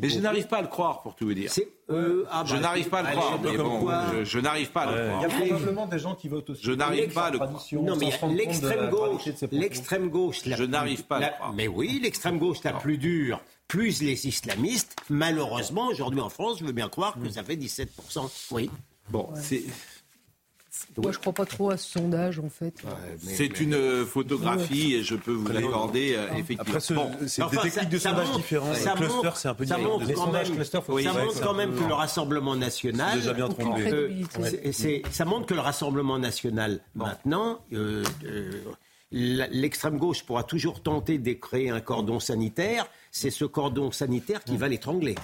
[0.00, 1.50] Mais je n'arrive pas à le croire, pour tout vous dire.
[1.90, 3.40] Euh, ah je bah, n'arrive pas à le croire.
[3.42, 3.88] Mais bon,
[4.24, 5.18] je, n'arrive pas à le croire.
[5.18, 6.62] Il y a probablement des gens qui votent aussi.
[6.62, 7.62] Je n'arrive pas à le croire.
[7.72, 11.52] Non, mais l'extrême gauche, l'extrême gauche, je n'arrive pas à le croire.
[11.52, 14.96] Mais oui, l'extrême gauche la plus dure, plus les islamistes.
[15.10, 18.70] Malheureusement, aujourd'hui en France, je veux bien croire que ça fait 17% Oui.
[19.10, 19.62] Bon, c'est
[20.96, 22.74] moi, je ne crois pas trop à ce sondage, en fait.
[23.18, 27.10] c'est une euh, photographie et je peux vous l'accorder, euh, effectivement.
[27.10, 28.76] Après, c'est des techniques de sondage différentes.
[28.76, 31.84] Ça cluster, c'est un peu ça montre quand même, cluster, ça montre quand même que
[31.84, 33.18] le Rassemblement national...
[33.18, 33.48] déjà bien
[35.10, 37.60] ça montre que le Rassemblement national, maintenant...
[37.72, 38.04] Euh,
[39.12, 42.88] l'extrême gauche pourra toujours tenter de créer un cordon sanitaire.
[43.12, 45.14] C'est ce cordon sanitaire qui va l'étrangler.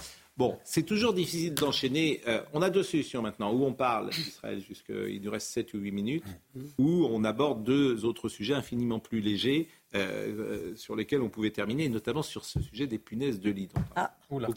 [0.41, 2.23] Bon, c'est toujours difficile d'enchaîner.
[2.27, 5.81] Euh, on a deux solutions maintenant, où on parle d'Israël jusqu'il nous reste 7 ou
[5.81, 6.25] 8 minutes,
[6.79, 11.51] où on aborde deux autres sujets infiniment plus légers, euh, euh, sur lesquels on pouvait
[11.51, 13.69] terminer, notamment sur ce sujet des punaises de lit.
[13.97, 14.13] Ah,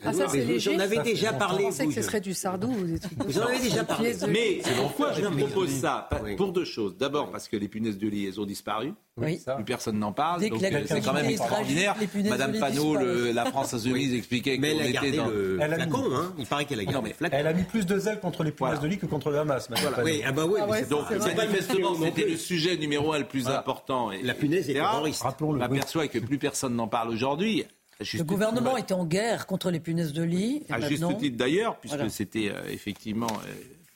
[0.06, 0.72] ah ça c'est léger.
[0.72, 1.64] J'en avais déjà parlé.
[1.64, 3.18] Je pensais que ce serait du sardou ou des trucs.
[3.18, 4.14] Vous en avez déjà parlé.
[4.30, 6.08] Mais pourquoi je vous propose ça
[6.38, 6.96] Pour deux choses.
[6.98, 8.94] D'abord parce que les punaises de lit, elles ont disparu.
[9.18, 9.40] Oui.
[9.56, 10.48] Plus personne n'en parle.
[10.48, 11.96] Donc c'est quand même extraordinaire.
[12.30, 12.96] Madame Panot,
[13.34, 16.16] la France Insoumise expliquait qu'on était dans le flacon.
[16.16, 16.34] Hein.
[16.38, 18.88] Il paraît qu'elle a gardé Elle a mis plus de zèle contre les punaises de
[18.88, 19.68] lit que contre le Hamas.
[20.04, 20.60] Oui, ah bah oui.
[20.62, 24.12] Ah donc manifestement, c'était le sujet numéro un le plus important.
[24.22, 25.23] La punaise est terroriste.
[25.24, 27.66] Rappelons-le que plus personne n'en parle aujourd'hui.
[28.00, 30.64] Le gouvernement était en guerre contre les punaises de lit.
[30.70, 33.54] à juste titre d'ailleurs, puisque c'était euh, effectivement euh,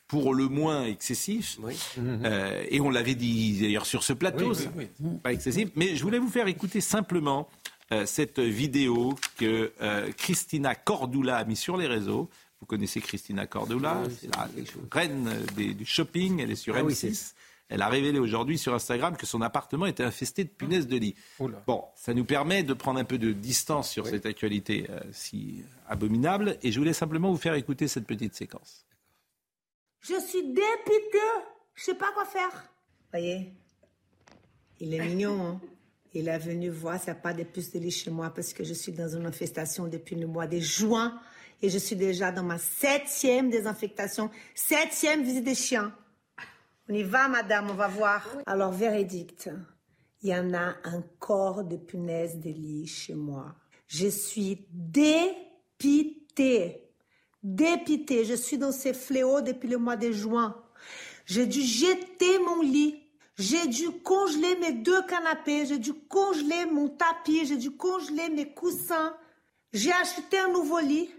[0.07, 1.59] pour le moins excessif.
[1.97, 4.53] Euh, et on l'avait dit d'ailleurs sur ce plateau,
[5.23, 5.69] pas excessif.
[5.75, 7.47] Mais je voulais vous faire écouter simplement
[8.05, 9.71] cette vidéo que
[10.17, 12.29] Christina Cordula a mis sur les réseaux.
[12.59, 14.49] Vous connaissez Christina Cordula, c'est la
[14.91, 17.33] reine du shopping, elle est sur ah M6.
[17.69, 21.15] Elle a révélé aujourd'hui sur Instagram que son appartement était infesté de punaises de lit.
[21.65, 25.63] Bon, ça nous permet de prendre un peu de distance sur cette actualité euh, si
[25.87, 26.57] abominable.
[26.63, 28.85] Et je voulais simplement vous faire écouter cette petite séquence.
[29.99, 31.17] Je suis dépité.
[31.75, 32.69] Je sais pas quoi faire.
[33.11, 33.51] Voyez,
[34.79, 35.41] il est mignon.
[35.41, 35.61] Hein?
[36.13, 38.53] Il est venu voir s'il n'y a pas de puces de lit chez moi parce
[38.53, 41.19] que je suis dans une infestation depuis le mois de juin
[41.61, 45.93] et je suis déjà dans ma septième désinfectation, septième visite des chiens.
[46.89, 48.25] On y va, madame, on va voir.
[48.45, 49.49] Alors, verdict.
[50.21, 53.55] Il y en a un corps de punaise de lit chez moi.
[53.87, 56.89] Je suis dépitée.
[57.43, 58.23] Dépitée.
[58.23, 60.55] Je suis dans ces fléaux depuis le mois de juin.
[61.25, 63.03] J'ai dû jeter mon lit.
[63.37, 65.65] J'ai dû congeler mes deux canapés.
[65.65, 67.45] J'ai dû congeler mon tapis.
[67.45, 69.13] J'ai dû congeler mes coussins.
[69.73, 71.09] J'ai acheté un nouveau lit.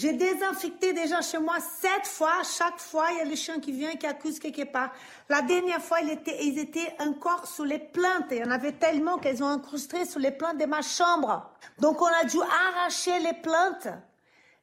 [0.00, 2.44] J'ai désinfecté déjà chez moi sept fois.
[2.44, 4.92] Chaque fois, il y a le chien qui vient qui accuse quelque part.
[5.28, 8.26] La dernière fois, ils étaient, encore sous les plaintes.
[8.30, 11.50] Il y en avait tellement qu'elles ont incrusté sous les plaintes de ma chambre.
[11.80, 13.88] Donc, on a dû arracher les plaintes,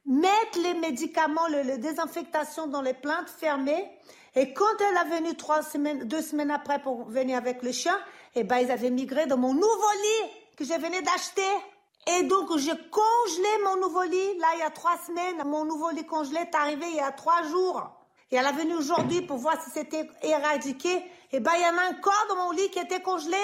[0.06, 3.92] mettre les médicaments, le, désinfectation dans les plaintes fermées.
[4.36, 8.00] Et quand elle est venue trois semaines, deux semaines après pour venir avec le chien,
[8.36, 9.66] eh ben, ils avaient migré dans mon nouveau
[10.02, 11.42] lit que je venais d'acheter.
[12.08, 15.44] Et donc, j'ai congelé mon nouveau lit, là, il y a trois semaines.
[15.46, 17.90] Mon nouveau lit congelé est arrivé il y a trois jours.
[18.32, 20.94] Et elle est venue aujourd'hui pour voir si c'était éradiqué.
[20.96, 23.38] Et eh ben, il y en a encore dans mon lit qui était congelé.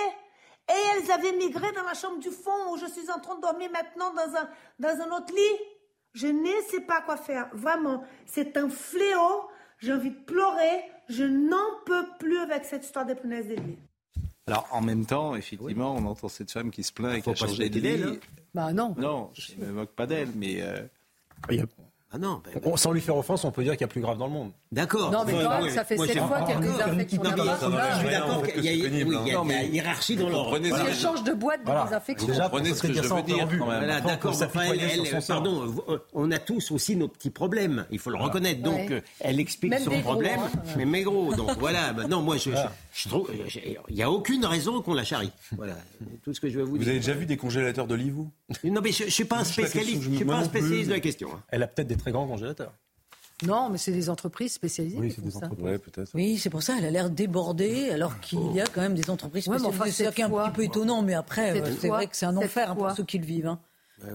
[0.69, 3.41] Et elles avaient migré dans la chambre du fond où je suis en train de
[3.41, 4.49] dormir maintenant dans un,
[4.79, 5.59] dans un autre lit.
[6.13, 7.49] Je ne sais pas quoi faire.
[7.53, 9.49] Vraiment, c'est un fléau.
[9.79, 10.83] J'ai envie de pleurer.
[11.09, 13.77] Je n'en peux plus avec cette histoire des punaises de lit.
[14.47, 17.35] Alors, en même temps, effectivement, on entend cette femme qui se plaint et qui a
[17.35, 18.19] changé de lit.
[18.53, 18.95] Bah non.
[18.97, 20.61] Non, je ne me moque pas d'elle, mais.
[20.61, 20.85] Euh...
[22.11, 24.17] Ah non, ben, sans lui faire offense, on peut dire qu'il y a plus grave
[24.17, 24.51] dans le monde.
[24.71, 25.11] D'accord.
[25.11, 27.23] Non, mais quand même, ça fait sept fois qu'il y a des infections.
[27.23, 30.57] Je suis d'accord qu'il y a une hiérarchie dans l'ordre.
[30.63, 32.27] Il change de boîte de désinfection.
[32.27, 33.47] Déjà, prenez ce que je veux dire.
[34.05, 34.37] D'accord,
[35.27, 37.85] pardon, euh, on a tous aussi nos petits problèmes.
[37.91, 38.61] Il faut le reconnaître.
[38.61, 40.85] Donc, euh, elle explique son problème, hein.
[40.85, 41.33] mais gros.
[41.35, 41.93] Donc voilà.
[42.07, 43.29] Non, moi, je trouve,
[43.89, 45.31] il n'y a aucune raison qu'on la charrie.
[45.51, 45.75] Voilà,
[46.23, 46.83] tout ce que je veux vous dire.
[46.85, 48.31] Vous avez déjà vu des congélateurs de lit, vous
[48.63, 50.03] Non, mais je ne suis pas un spécialiste.
[50.03, 51.29] Je ne suis pas un spécialiste de la question.
[51.33, 51.41] Hein.
[51.49, 52.71] Elle a peut-être des très grands congélateurs.
[53.45, 54.97] Non, mais c'est des entreprises spécialisées.
[54.99, 55.79] Oui, c'est des entreprises.
[55.79, 56.11] peut-être.
[56.13, 56.75] Oui, c'est pour ça.
[56.77, 59.91] Elle a l'air débordée, alors qu'il y a quand même des entreprises spécialisées.
[59.91, 62.91] c'est un petit peu étonnant, mais après, c'est vrai que c'est un enfer hein, pour
[62.91, 63.47] ceux qui le vivent.
[63.47, 63.59] Hein.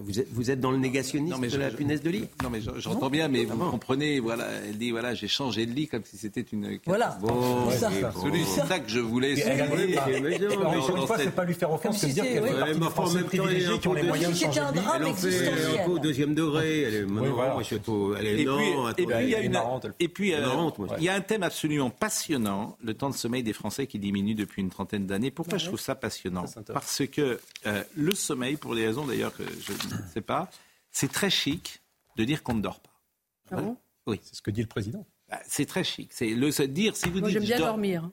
[0.02, 2.28] Vous êtes, vous êtes dans le négationnisme de la punaise de lit?
[2.42, 5.86] Non, mais j'entends bien, mais vous comprenez, voilà, elle dit, voilà, j'ai changé de lit
[5.88, 6.78] comme si c'était une...
[6.86, 7.18] Voilà.
[7.20, 7.90] Bon, c'est ça.
[8.80, 9.34] que je voulais...
[9.34, 13.78] une fois, c'est pas lui faire offense de dire qu'elle fait partie des Français privilégiés
[13.78, 14.86] qui ont les moyens de changer de lit.
[14.96, 15.48] Elle en fait
[15.80, 17.06] un peu au deuxième degré, elle est...
[18.18, 19.60] Elle est non, et puis, il y a une...
[20.00, 20.34] Et puis,
[20.98, 24.34] il y a un thème absolument passionnant, le temps de sommeil des Français qui diminue
[24.34, 25.30] depuis une trentaine d'années.
[25.30, 26.44] Pourquoi je trouve ça passionnant?
[26.72, 27.38] Parce que
[27.96, 30.50] le sommeil, pour des raisons d'ailleurs que je ne sais pas,
[30.90, 31.82] c'est très chic
[32.16, 33.02] de dire qu'on ne dort pas.
[33.50, 33.76] Ah bon?
[34.06, 34.20] Oui.
[34.22, 35.06] C'est ce que dit le président.
[35.28, 36.12] Bah, c'est très chic.
[36.12, 37.38] C'est le se dire si vous Moi, dites.
[37.40, 38.10] J'aime bien dormir.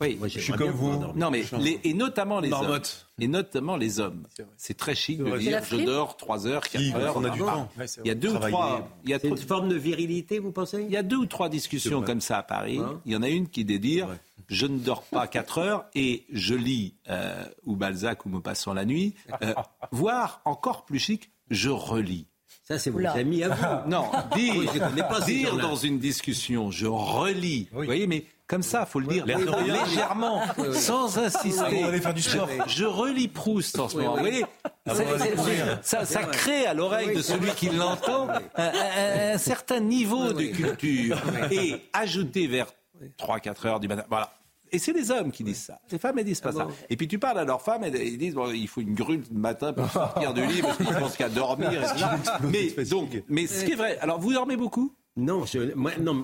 [0.00, 1.12] Oui, je suis comme vous.
[1.14, 1.44] Non, mais
[1.84, 2.80] et notamment les hommes.
[3.20, 4.24] Et notamment les hommes.
[4.56, 7.16] C'est très chic de dire je dors 3 heures, 4 heures.
[7.16, 7.68] On a du temps.
[8.04, 8.88] Il y a deux ou trois.
[9.06, 10.82] C'est une forme de virilité, vous pensez?
[10.82, 12.78] Il y a deux ou trois discussions comme ça à Paris.
[12.78, 14.08] Hein il y en a une qui est de dire
[14.48, 18.84] je ne dors pas 4 heures et je lis euh, ou Balzac ou Maupassant la
[18.84, 19.54] nuit, euh,
[19.92, 22.26] voire encore plus chic, je relis.
[22.64, 23.90] Ça, c'est vos amis à vous.
[23.90, 27.68] Non, dire, pas dire dans une discussion, je relis.
[27.72, 30.42] Vous voyez, mais comme ça, faut le dire légèrement,
[30.74, 31.86] sans insister.
[32.66, 34.16] Je, relis Proust en ce moment.
[34.16, 34.44] Vous voyez,
[35.80, 38.72] ça, ça, crée à l'oreille de celui qui l'entend un,
[39.34, 41.16] un, certain niveau de culture
[41.50, 42.66] et ajouter vers
[43.18, 44.04] 3-4 heures du matin.
[44.10, 44.30] Voilà.
[44.70, 45.80] Et c'est les hommes qui disent ça.
[45.90, 46.68] Les femmes, elles disent pas ah ça.
[46.90, 49.22] Et puis tu parles à leurs femmes, elles, ils disent bon, il faut une grue
[49.30, 51.70] le matin pour sortir du lit parce qu'ils pensent qu'à dormir.
[52.42, 53.98] mais donc, mais ce qui est vrai.
[54.00, 54.94] Alors, vous dormez beaucoup?
[55.16, 55.44] Non,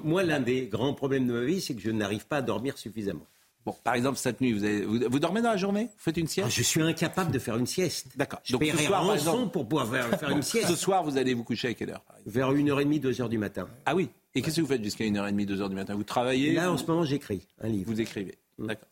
[0.05, 2.78] moi, l'un des grands problèmes de ma vie, c'est que je n'arrive pas à dormir
[2.78, 3.26] suffisamment.
[3.66, 5.84] Bon, par exemple, cette nuit, vous, avez, vous, dormez dans la journée?
[5.84, 6.47] Vous faites une sieste?
[6.49, 8.07] Ah, Je suis incapable de faire une sieste.
[8.16, 8.41] D'accord.
[8.43, 10.68] Je Donc, ce soir, exemple, pour pouvoir faire, une sieste.
[10.68, 13.68] Ce soir, vous allez vous coucher à quelle heure Vers 1h30, 2h du matin.
[13.84, 15.95] Ah oui Et qu'est-ce que vous faites jusqu'à 1h30, 2h du matin?
[15.95, 16.53] Vous travaillez?
[16.53, 17.91] Là, en ce moment, j'écris un livre.
[17.91, 18.88] Vous écrivez D'accord.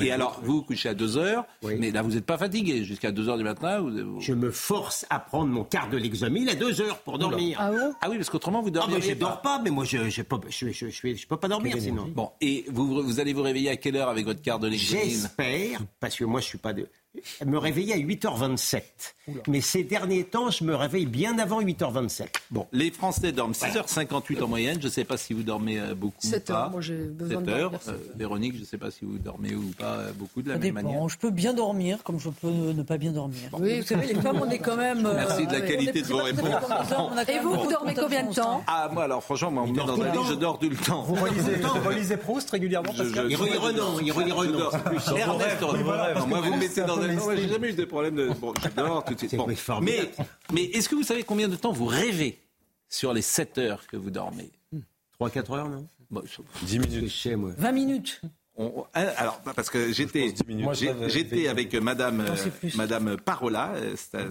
[0.00, 2.84] Et alors, vous vous couchez à 2 heures, mais là, vous n'êtes pas fatigué.
[2.84, 4.20] Jusqu'à 2 heures du matin, vous...
[4.20, 7.58] Je me force à prendre mon quart de l'examen à 2 heures pour dormir.
[7.60, 8.94] Ah, ah, oui, parce qu'autrement, vous dormez.
[8.96, 10.22] Ah, je ne dors pas, mais moi, je ne
[11.26, 12.06] peux pas dormir sinon.
[12.14, 15.02] Bon, et vous, vous allez vous réveiller à quelle heure avec votre quart de l'examen?
[15.04, 16.86] J'espère, parce que moi, je ne suis pas de
[17.44, 18.82] me réveiller à 8h27.
[19.48, 22.26] Mais ces derniers temps, je me réveille bien avant 8h27.
[22.50, 24.78] Bon, les Français dorment 6h58 en moyenne.
[24.80, 27.46] Je ne sais pas si vous dormez euh, beaucoup 7 heures, moi j'ai besoin 7
[27.46, 27.72] de heures.
[27.88, 30.58] Euh, Véronique, je ne sais pas si vous dormez ou pas euh, beaucoup de la
[30.58, 31.08] même manière.
[31.08, 33.50] Je peux bien dormir comme je peux ne pas bien dormir.
[33.52, 35.02] Oui, vous savez, les femmes, on est quand même...
[35.02, 36.46] Merci de la qualité de vos réponses.
[37.28, 40.10] Et vous, vous dormez combien de temps Ah, moi alors franchement, moi, on dans le
[40.10, 41.02] lit, je dors tout le temps.
[41.02, 42.92] Vous relisez, Proust régulièrement
[43.28, 44.70] Il relit Renan, il relit Renan.
[45.16, 45.60] Ernest
[46.26, 47.36] Moi, vous me mettez dans un...
[47.36, 48.28] J'ai jamais eu de problème de...
[48.40, 49.34] Bon, j'adore tout de suite.
[49.82, 50.10] Mais
[50.52, 52.38] mais, est-ce que vous savez combien de temps vous rêvez
[52.88, 54.50] sur les 7 heures que vous dormez?
[55.20, 55.86] 3-4 heures, non?
[56.62, 57.26] 10 minutes.
[57.58, 58.20] 20 minutes.
[58.94, 60.34] Hein, alors, parce que j'étais,
[61.08, 62.24] j'étais avec Madame,
[62.76, 64.30] Madame Parola, euh,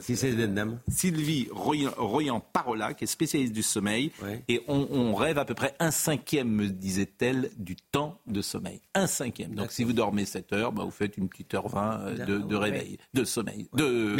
[0.88, 4.12] Sylvie Royan, Parola, qui est spécialiste du sommeil,
[4.48, 8.82] et on, rêve à peu près un cinquième, me disait-elle, du temps de sommeil.
[8.94, 9.56] Un cinquième.
[9.56, 12.56] Donc, si vous dormez 7 heures, bah, vous faites une petite heure 20 euh, de,
[12.56, 14.16] réveil, de sommeil, de,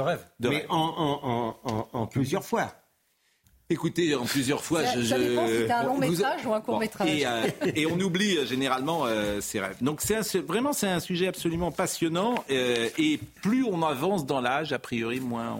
[0.00, 0.26] rêve.
[0.40, 2.72] Mais en plusieurs fois.
[3.70, 5.02] Écoutez, en plusieurs fois, je.
[5.02, 7.08] Ça dépend si un long métrage ou un court métrage.
[7.24, 9.76] Euh, et, on oublie euh, généralement euh, ses rêves.
[9.80, 12.44] Donc c'est vraiment c'est un sujet absolument passionnant.
[12.50, 15.58] et plus on avance dans l'âge, a priori, moins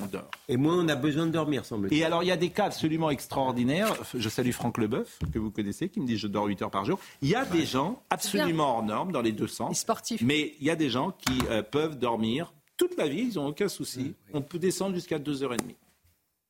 [0.00, 0.30] on, dort.
[0.48, 2.00] Et moins on a besoin de dormir, semble-t-il.
[2.00, 3.94] Et alors il y a des cas absolument extraordinaires.
[4.14, 6.86] Je salue Franck Leboeuf, que vous connaissez, qui me dit je dors 8 heures par
[6.86, 6.98] jour.
[7.20, 9.78] Il y a des gens absolument hors normes dans les deux sens.
[9.78, 10.22] sportifs.
[10.22, 11.38] Mais il y a des gens qui
[11.70, 14.14] peuvent dormir toute la vie, ils n'ont aucun souci.
[14.32, 15.58] On peut descendre jusqu'à 2h30.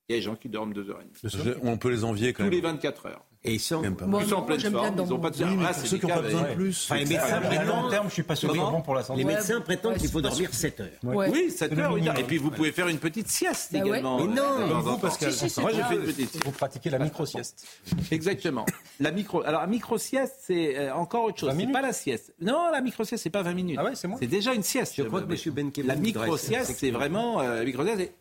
[0.08, 1.54] Il y a des gens qui dorment deux heures et demie.
[1.62, 2.50] On peut les envier quand même.
[2.50, 3.24] Tous les 24 heures.
[3.46, 5.98] Et ils sont, Moi, ils sont en pleine forme, ils n'ont pas de oui, ceux
[5.98, 6.84] qui n'ont pas besoin de plus.
[6.84, 9.20] Enfin, les médecins à long terme, je suis pas sûr que bon pour la santé.
[9.20, 10.88] Les médecins prétendent qu'il faut dormir 7 heures.
[11.04, 14.18] Oui, 7 heures, Et puis vous pouvez faire une petite sieste bah également.
[14.18, 16.44] Mais non, vous, parce que moi j'ai fait une petite.
[16.44, 17.66] Vous pratiquez la micro-sieste.
[18.10, 18.66] Exactement.
[19.00, 19.42] La micro.
[19.42, 21.52] Alors la micro-sieste, c'est euh, encore autre chose.
[21.56, 22.34] C'est pas la sieste.
[22.40, 23.78] Non, la micro-sieste, c'est pas 20 minutes.
[23.80, 24.18] Ah ouais, c'est moi.
[24.20, 24.94] C'est déjà une sieste.
[24.96, 25.54] Je crois que M.
[25.54, 25.86] Benkemoun.
[25.86, 27.40] La micro-sieste, c'est vraiment.
[27.40, 28.12] Euh, la micro-sieste,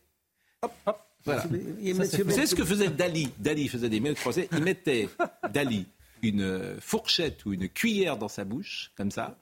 [0.62, 1.05] hop, hop.
[1.26, 1.43] Voilà.
[1.47, 4.47] Vous savez ce que faisait Dali Dali faisait des mails français.
[4.51, 5.09] Il mettait,
[5.51, 5.88] Dali,
[6.21, 9.38] une fourchette ou une cuillère dans sa bouche, comme ça,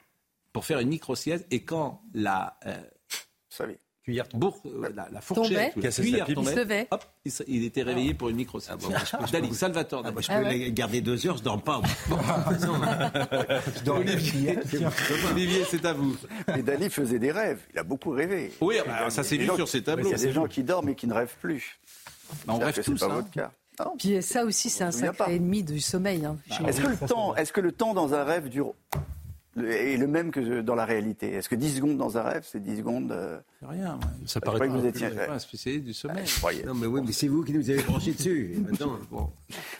[0.52, 1.46] pour faire une micro-sieste.
[1.50, 2.76] Et quand la, euh,
[4.04, 7.04] cuillère euh, la, la, fourchette la cuillère tombait, hop,
[7.46, 8.88] il, était réveillé pour une micro ah, bon,
[9.32, 10.02] Dali, Salvatore.
[10.04, 11.80] Ah, je peux ah garder deux heures, je dors pas.
[13.88, 14.58] Olivier,
[15.30, 16.16] Olivier c'est à vous.
[16.56, 17.60] Et Dali faisait des rêves.
[17.72, 18.52] Il a beaucoup rêvé.
[18.60, 20.08] Oui, bah, ça s'est vu sur ses tableaux.
[20.08, 21.78] Il y a des gens qui dorment et qui ne rêvent plus.
[22.46, 22.96] Bah, on rêve tous.
[22.96, 23.16] C'est pas hein.
[23.16, 23.52] votre cas.
[23.98, 26.24] Puis ça aussi, c'est un sacré ennemi du sommeil.
[26.24, 26.36] Hein,
[26.66, 28.74] est-ce que, le temps, est que le temps dans un rêve dure
[29.62, 32.60] est le même que dans la réalité Est-ce que 10 secondes dans un rêve, c'est
[32.60, 33.98] 10 secondes euh, C'est rien.
[34.26, 36.24] Ça paraît pas que vous étiez un spécialiste du sommeil.
[36.66, 38.56] non, mais oui, mais c'est vous qui nous avez branché dessus.
[39.10, 39.30] bon,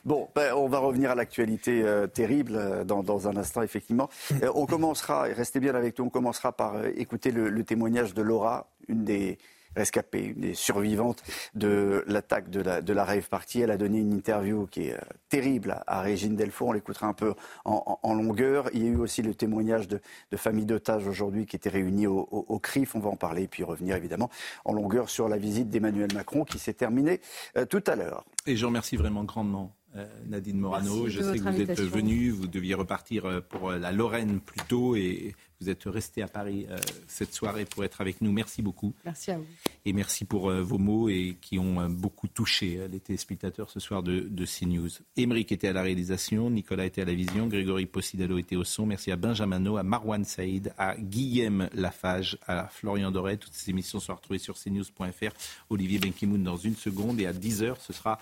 [0.04, 4.08] bon ben, on va revenir à l'actualité euh, terrible euh, dans, dans, un instant, effectivement.
[4.54, 8.22] on commencera, et restez bien avec nous, on commencera par écouter le, le témoignage de
[8.22, 9.38] Laura, une des
[9.76, 11.22] rescapée, une des survivantes
[11.54, 13.60] de l'attaque de la, de la rave party.
[13.60, 16.68] Elle a donné une interview qui est euh, terrible à Régine Delfour.
[16.68, 18.70] On l'écoutera un peu en, longueur.
[18.72, 20.00] Il y a eu aussi le témoignage de,
[20.30, 22.94] de familles d'otages aujourd'hui qui étaient réunies au, au, CRIF.
[22.94, 24.30] On va en parler et puis revenir évidemment
[24.64, 27.20] en longueur sur la visite d'Emmanuel Macron qui s'est terminée
[27.56, 28.24] euh, tout à l'heure.
[28.46, 31.08] Et je remercie vraiment grandement euh, Nadine Morano.
[31.08, 35.34] je sais que vous êtes venue, vous deviez repartir pour la Lorraine plus tôt et
[35.60, 36.76] vous êtes resté à Paris euh,
[37.06, 38.32] cette soirée pour être avec nous.
[38.32, 38.94] Merci beaucoup.
[39.04, 39.46] Merci à vous.
[39.84, 43.80] Et merci pour euh, vos mots et qui ont euh, beaucoup touché les téléspectateurs ce
[43.80, 44.88] soir de, de CNews.
[45.16, 48.86] Émeric était à la réalisation, Nicolas était à la vision, Grégory Possidalo était au son.
[48.86, 53.38] Merci à Benjamin No, à Marwan Saïd, à Guillaume Lafage, à Florian Doré.
[53.38, 55.32] Toutes ces émissions sont retrouvées sur cnews.fr.
[55.70, 58.18] Olivier Benkimoun dans une seconde et à 10h, ce sera,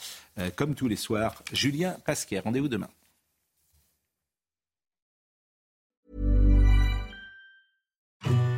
[0.56, 2.40] comme tous les soirs, Julien Pasquet.
[2.40, 2.88] Rendez-vous demain.